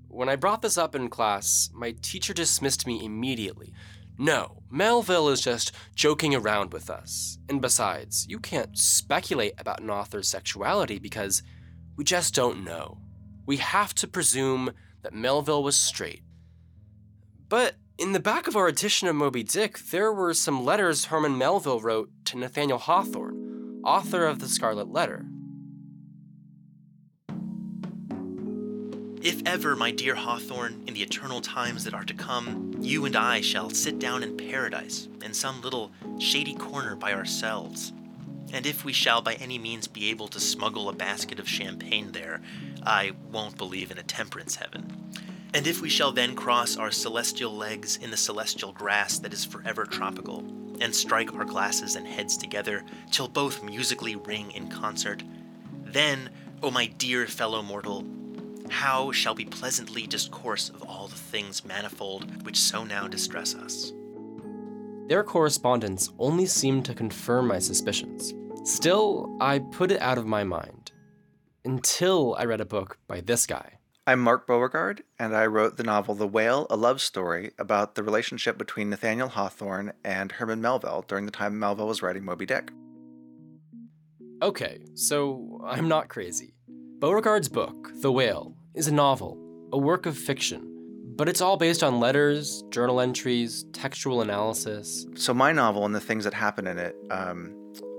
[0.08, 3.72] When I brought this up in class, my teacher dismissed me immediately.
[4.18, 7.38] No, Melville is just joking around with us.
[7.48, 11.42] And besides, you can't speculate about an author's sexuality because
[11.96, 12.98] we just don't know.
[13.46, 16.22] We have to presume that Melville was straight.
[17.48, 21.38] But in the back of our edition of Moby Dick, there were some letters Herman
[21.38, 23.48] Melville wrote to Nathaniel Hawthorne
[23.84, 25.24] author of The Scarlet Letter.
[29.20, 33.16] If ever, my dear Hawthorne, in the eternal times that are to come, you and
[33.16, 35.90] I shall sit down in paradise, in some little
[36.20, 37.92] shady corner by ourselves.
[38.52, 42.12] And if we shall by any means be able to smuggle a basket of champagne
[42.12, 42.40] there,
[42.86, 45.10] I won't believe in a temperance heaven.
[45.52, 49.44] And if we shall then cross our celestial legs in the celestial grass that is
[49.44, 50.44] forever tropical,
[50.80, 55.24] and strike our glasses and heads together till both musically ring in concert,
[55.82, 56.30] then,
[56.62, 58.04] O oh my dear fellow mortal,
[58.70, 63.92] how shall we pleasantly discourse of all the things manifold which so now distress us?
[65.08, 68.34] Their correspondence only seemed to confirm my suspicions.
[68.64, 70.92] Still, I put it out of my mind.
[71.64, 73.78] Until I read a book by this guy.
[74.06, 78.02] I'm Mark Beauregard, and I wrote the novel The Whale, a Love Story about the
[78.02, 82.70] relationship between Nathaniel Hawthorne and Herman Melville during the time Melville was writing Moby Dick.
[84.42, 86.54] Okay, so I'm not crazy.
[87.00, 89.36] Beauregard's book, The Whale, is a novel,
[89.72, 90.62] a work of fiction,
[91.16, 95.04] but it's all based on letters, journal entries, textual analysis.
[95.16, 97.56] So my novel and the things that happen in it um,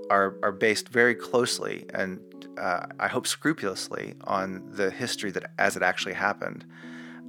[0.08, 2.18] are, are based very closely and
[2.58, 6.64] uh, I hope scrupulously on the history that as it actually happened.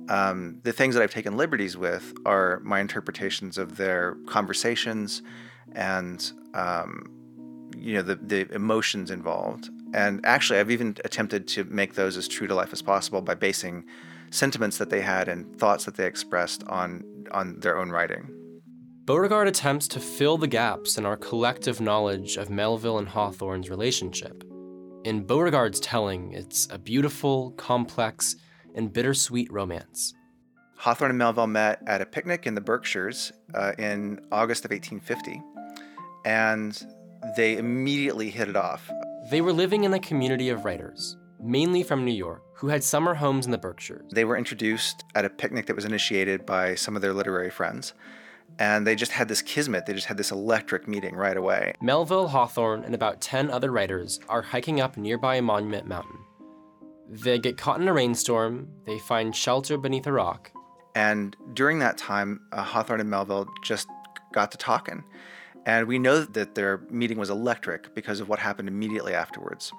[0.08, 5.22] Um, the things that I've taken liberties with are my interpretations of their conversations
[5.74, 7.12] and um,
[7.78, 9.70] you know the, the emotions involved.
[9.94, 13.36] And actually, I've even attempted to make those as true to life as possible by
[13.36, 13.86] basing
[14.30, 18.30] sentiments that they had and thoughts that they expressed on on their own writing.
[19.06, 24.44] Beauregard attempts to fill the gaps in our collective knowledge of Melville and Hawthorne's relationship.
[25.04, 28.36] In Beauregard's telling, it's a beautiful, complex,
[28.76, 30.14] and bittersweet romance.
[30.78, 35.42] Hawthorne and Melville met at a picnic in the Berkshires uh, in August of 1850,
[36.26, 36.86] and
[37.36, 38.90] they immediately hit it off.
[39.32, 43.16] They were living in a community of writers, mainly from New York, who had summer
[43.16, 44.12] homes in the Berkshires.
[44.12, 47.94] They were introduced at a picnic that was initiated by some of their literary friends
[48.60, 49.86] and they just had this kismet.
[49.86, 51.74] They just had this electric meeting right away.
[51.82, 56.20] Melville, Hawthorne, and about 10 other writers are hiking up nearby Monument Mountain.
[57.10, 60.52] They get caught in a rainstorm, they find shelter beneath a rock.
[60.96, 63.88] And during that time, uh, Hawthorne and Melville just
[64.34, 65.04] got to talking.
[65.66, 69.72] And we know that their meeting was electric because of what happened immediately afterwards.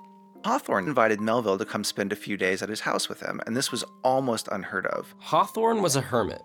[0.44, 3.56] Hawthorne invited Melville to come spend a few days at his house with him, and
[3.56, 5.14] this was almost unheard of.
[5.18, 6.42] Hawthorne was a hermit,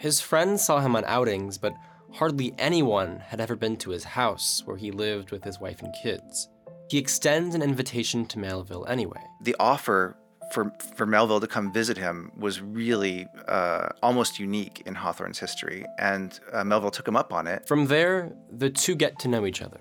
[0.00, 1.74] his friends saw him on outings, but
[2.10, 5.94] hardly anyone had ever been to his house where he lived with his wife and
[6.02, 6.48] kids.
[6.88, 9.20] He extends an invitation to Melville anyway.
[9.42, 10.16] The offer
[10.52, 15.84] for, for Melville to come visit him was really uh, almost unique in Hawthorne's history,
[15.98, 17.66] and uh, Melville took him up on it.
[17.66, 19.80] From there, the two get to know each other.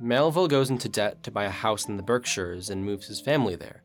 [0.00, 3.56] Melville goes into debt to buy a house in the Berkshires and moves his family
[3.56, 3.82] there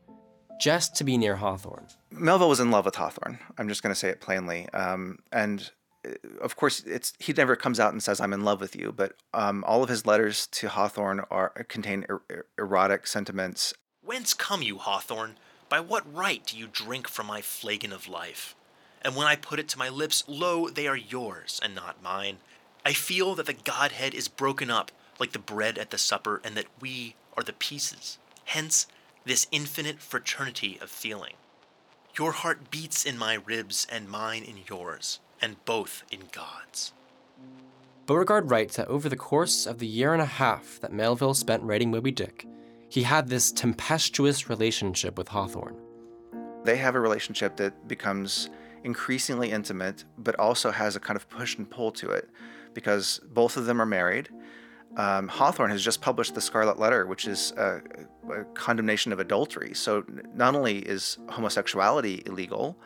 [0.60, 1.86] just to be near Hawthorne.
[2.10, 3.38] Melville was in love with Hawthorne.
[3.58, 4.68] I'm just going to say it plainly.
[4.70, 5.70] Um, and
[6.06, 8.92] uh, of course, it's he never comes out and says I'm in love with you,
[8.92, 13.72] but um, all of his letters to Hawthorne are contain er- er- erotic sentiments.
[14.02, 15.38] Whence come you, Hawthorne?
[15.70, 18.56] By what right do you drink from my flagon of life?
[19.02, 22.38] And when I put it to my lips, lo, they are yours and not mine.
[22.84, 24.90] I feel that the Godhead is broken up
[25.20, 28.18] like the bread at the supper, and that we are the pieces.
[28.46, 28.86] Hence,
[29.24, 31.34] this infinite fraternity of feeling.
[32.18, 36.92] Your heart beats in my ribs and mine in yours, and both in God's.
[38.06, 41.62] Beauregard writes that over the course of the year and a half that Melville spent
[41.62, 42.46] writing Moby Dick,
[42.90, 45.76] he had this tempestuous relationship with Hawthorne.
[46.64, 48.50] They have a relationship that becomes
[48.82, 52.28] increasingly intimate, but also has a kind of push and pull to it
[52.74, 54.28] because both of them are married.
[54.96, 57.80] Um, Hawthorne has just published The Scarlet Letter, which is a,
[58.28, 59.72] a condemnation of adultery.
[59.72, 62.76] So not only is homosexuality illegal,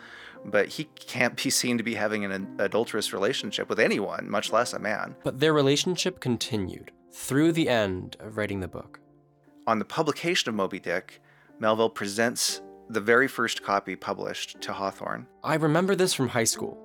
[0.44, 4.74] but he can't be seen to be having an adulterous relationship with anyone, much less
[4.74, 5.16] a man.
[5.24, 9.00] But their relationship continued through the end of writing the book.
[9.66, 11.22] On the publication of Moby Dick,
[11.58, 12.60] Melville presents
[12.90, 15.26] the very first copy published to Hawthorne.
[15.42, 16.78] I remember this from high school.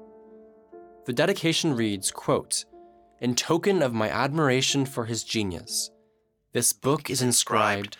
[1.05, 2.63] The dedication reads, quote,
[3.19, 5.91] In token of my admiration for his genius,
[6.53, 7.97] this book is inscribed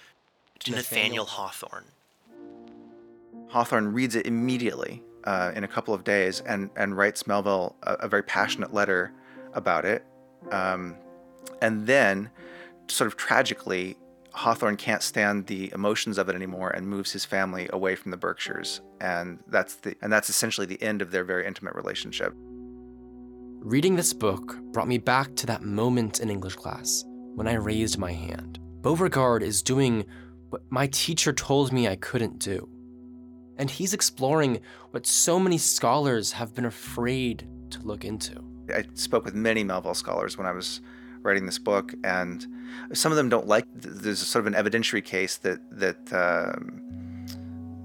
[0.59, 1.87] to Nathaniel Hawthorne.
[3.49, 7.93] Hawthorne reads it immediately uh, in a couple of days and, and writes Melville a,
[7.95, 9.11] a very passionate letter
[9.53, 10.05] about it.
[10.51, 10.95] Um,
[11.61, 12.29] and then,
[12.87, 13.97] sort of tragically,
[14.33, 18.17] Hawthorne can't stand the emotions of it anymore and moves his family away from the
[18.17, 18.81] Berkshires.
[19.01, 22.33] And that's, the, and that's essentially the end of their very intimate relationship.
[23.61, 27.03] Reading this book brought me back to that moment in English class
[27.35, 28.59] when I raised my hand.
[28.81, 30.05] Beauregard is doing
[30.49, 32.69] what my teacher told me I couldn't do.
[33.57, 34.61] And he's exploring
[34.91, 38.41] what so many scholars have been afraid to look into.
[38.73, 40.81] I spoke with many Melville scholars when I was
[41.21, 42.45] writing this book, and
[42.93, 43.65] some of them don't like.
[43.73, 47.25] There's sort of an evidentiary case that that um,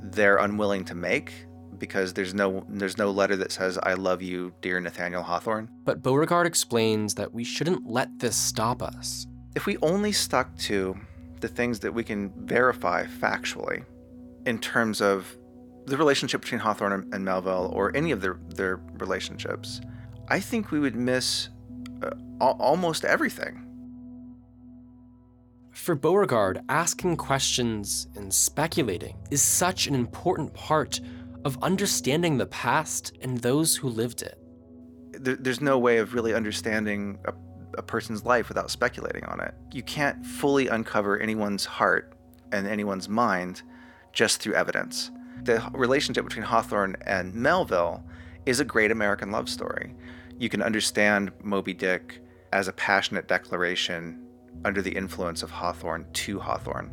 [0.03, 1.47] they're unwilling to make
[1.79, 6.03] because there's no there's no letter that says "I love you, dear Nathaniel Hawthorne." But
[6.03, 9.27] Beauregard explains that we shouldn't let this stop us.
[9.55, 10.97] If we only stuck to
[11.41, 13.85] the things that we can verify factually,
[14.47, 15.37] in terms of
[15.87, 19.81] the relationship between Hawthorne and Melville, or any of their their relationships,
[20.29, 21.51] I think we would miss
[22.41, 23.65] almost everything.
[25.73, 31.01] For Beauregard, asking questions and speculating is such an important part
[31.45, 34.39] of understanding the past and those who lived it.
[35.13, 37.33] There, there's no way of really understanding a,
[37.77, 39.55] a person's life without speculating on it.
[39.73, 42.17] You can't fully uncover anyone's heart
[42.53, 43.63] and anyone's mind
[44.13, 45.11] just through evidence.
[45.43, 48.03] The relationship between Hawthorne and Melville
[48.47, 49.95] is a great American love story.
[50.39, 52.21] You can understand Moby Dick
[52.53, 54.27] as a passionate declaration
[54.65, 56.93] under the influence of Hawthorne to Hawthorne.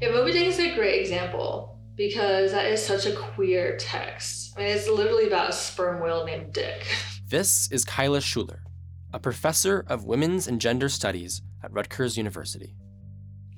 [0.00, 4.54] Yeah, Moby Dick is a great example because that is such a queer text.
[4.56, 6.86] I mean, it's literally about a sperm whale named Dick.
[7.26, 8.62] This is Kyla Schuler,
[9.12, 12.76] a professor of women's and gender studies at Rutgers University.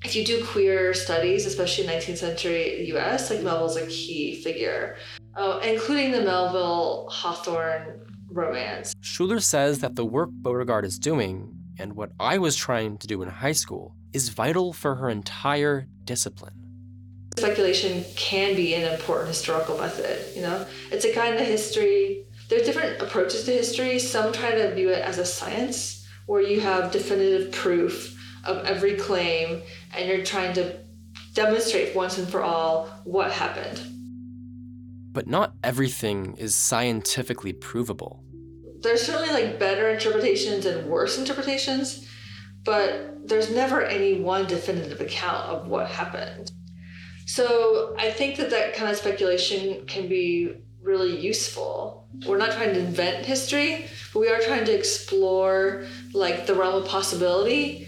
[0.03, 4.95] If you do queer studies, especially in 19th century US, like Melville's a key figure,
[5.35, 8.93] uh, including the Melville Hawthorne romance.
[9.01, 13.21] Schuler says that the work Beauregard is doing, and what I was trying to do
[13.21, 16.53] in high school, is vital for her entire discipline.
[17.37, 20.65] Speculation can be an important historical method, you know?
[20.91, 22.25] It's a kind of history.
[22.49, 23.99] There's different approaches to history.
[23.99, 28.95] Some try to view it as a science where you have definitive proof of every
[28.95, 29.61] claim
[29.95, 30.79] and you're trying to
[31.33, 33.81] demonstrate once and for all what happened.
[35.11, 38.23] But not everything is scientifically provable.
[38.81, 42.07] There's certainly like better interpretations and worse interpretations,
[42.63, 46.51] but there's never any one definitive account of what happened.
[47.25, 52.07] So I think that that kind of speculation can be really useful.
[52.25, 56.81] We're not trying to invent history, but we are trying to explore like the realm
[56.81, 57.87] of possibility.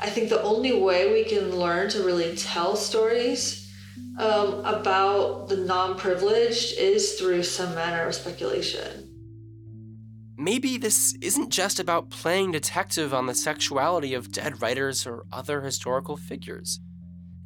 [0.00, 3.72] I think the only way we can learn to really tell stories
[4.18, 9.11] um, about the non privileged is through some manner of speculation.
[10.42, 15.60] Maybe this isn't just about playing detective on the sexuality of dead writers or other
[15.60, 16.80] historical figures.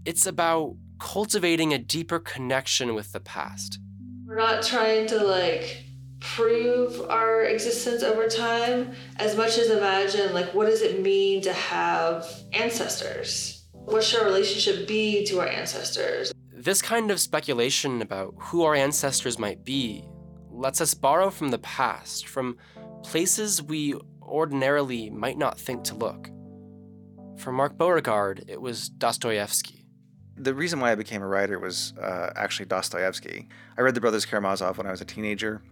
[0.07, 3.80] It's about cultivating a deeper connection with the past.
[4.24, 5.84] We're not trying to like
[6.20, 11.53] prove our existence over time as much as imagine like what does it mean to
[11.53, 13.66] have ancestors?
[13.72, 16.32] What should our relationship be to our ancestors?
[16.51, 20.09] This kind of speculation about who our ancestors might be
[20.51, 22.57] lets us borrow from the past, from
[23.03, 26.30] places we ordinarily might not think to look.
[27.36, 29.84] For Mark Beauregard, it was Dostoevsky.
[30.36, 33.49] The reason why I became a writer was uh, actually Dostoevsky.
[33.76, 35.62] I read The Brothers Karamazov when I was a teenager,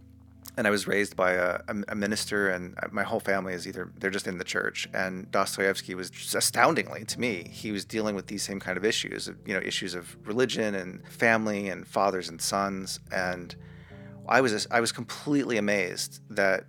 [0.57, 4.11] and I was raised by a, a, minister, and my whole family is either they're
[4.11, 4.89] just in the church.
[4.95, 9.31] And Dostoevsky was astoundingly to me, he was dealing with these same kind of issues,
[9.45, 13.01] you know, issues of religion and family and fathers and sons.
[13.11, 13.55] And
[14.29, 16.67] I was I was completely amazed that,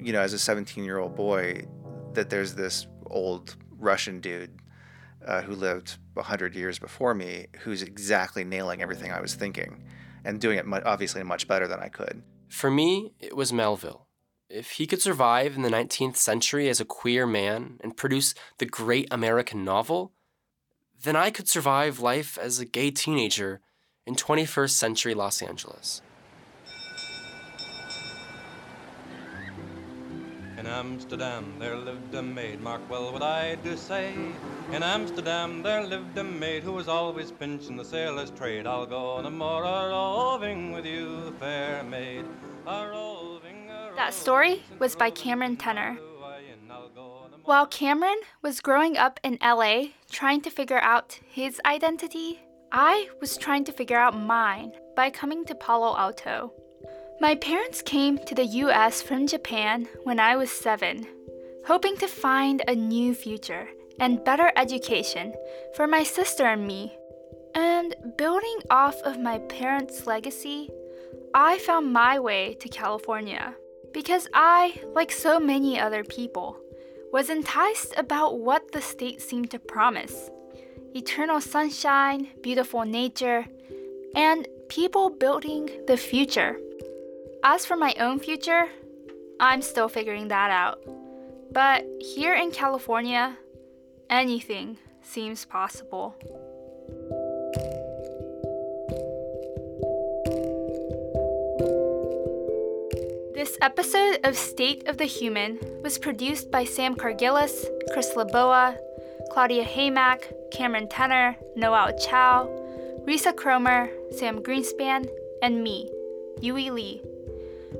[0.00, 1.66] you know, as a 17 year old boy,
[2.12, 4.50] that there's this old Russian dude
[5.26, 9.84] uh, who lived 100 years before me who's exactly nailing everything I was thinking
[10.24, 12.22] and doing it obviously much better than I could.
[12.48, 14.06] For me, it was Melville.
[14.48, 18.66] If he could survive in the 19th century as a queer man and produce the
[18.66, 20.12] great American novel,
[21.02, 23.60] then I could survive life as a gay teenager
[24.06, 26.02] in 21st century Los Angeles.
[30.64, 34.14] In Amsterdam there lived a maid, mark well what I do say.
[34.72, 38.66] In Amsterdam there lived a maid who was always pinching the sailor's trade.
[38.66, 42.24] I'll go no more a roving with you, fair maid.
[42.66, 45.98] A roving, a that story was by Cameron Tenner.
[47.44, 52.40] While Cameron was growing up in LA trying to figure out his identity,
[52.72, 56.54] I was trying to figure out mine by coming to Palo Alto.
[57.20, 61.06] My parents came to the US from Japan when I was seven,
[61.66, 63.68] hoping to find a new future
[64.00, 65.32] and better education
[65.76, 66.92] for my sister and me.
[67.54, 70.70] And building off of my parents' legacy,
[71.34, 73.54] I found my way to California
[73.92, 76.58] because I, like so many other people,
[77.12, 80.30] was enticed about what the state seemed to promise
[80.96, 83.46] eternal sunshine, beautiful nature,
[84.14, 86.56] and people building the future.
[87.46, 88.70] As for my own future,
[89.38, 90.82] I'm still figuring that out.
[91.52, 93.36] But here in California,
[94.08, 96.14] anything seems possible.
[103.34, 108.78] This episode of State of the Human was produced by Sam Cargillis, Chris Laboa,
[109.30, 112.48] Claudia Haymack, Cameron Tenner, Noel Chow,
[113.06, 115.10] Risa Cromer, Sam Greenspan,
[115.42, 115.90] and me,
[116.40, 117.02] Yui Lee.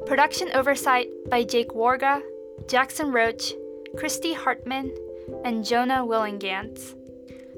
[0.06, 2.20] Production oversight by Jake Warga,
[2.68, 3.54] Jackson Roach,
[3.96, 4.94] Christy Hartman,
[5.46, 6.94] and Jonah Willihnganz.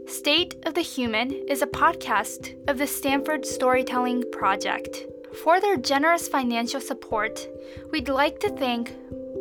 [0.08, 5.06] State of the Human is a podcast of the Stanford Storytelling Project.
[5.42, 7.48] For their generous financial support,
[7.90, 8.94] we'd like to thank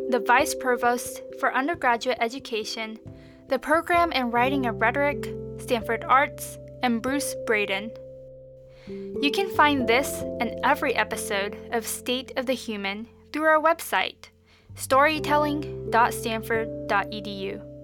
[0.10, 2.98] the Vice Provost for Undergraduate Education,
[3.50, 7.92] the Program in Writing and Rhetoric, Stanford Arts, and Bruce Braden.
[8.88, 14.30] You can find this and every episode of State of the Human through our website,
[14.76, 17.75] storytelling.stanford.edu.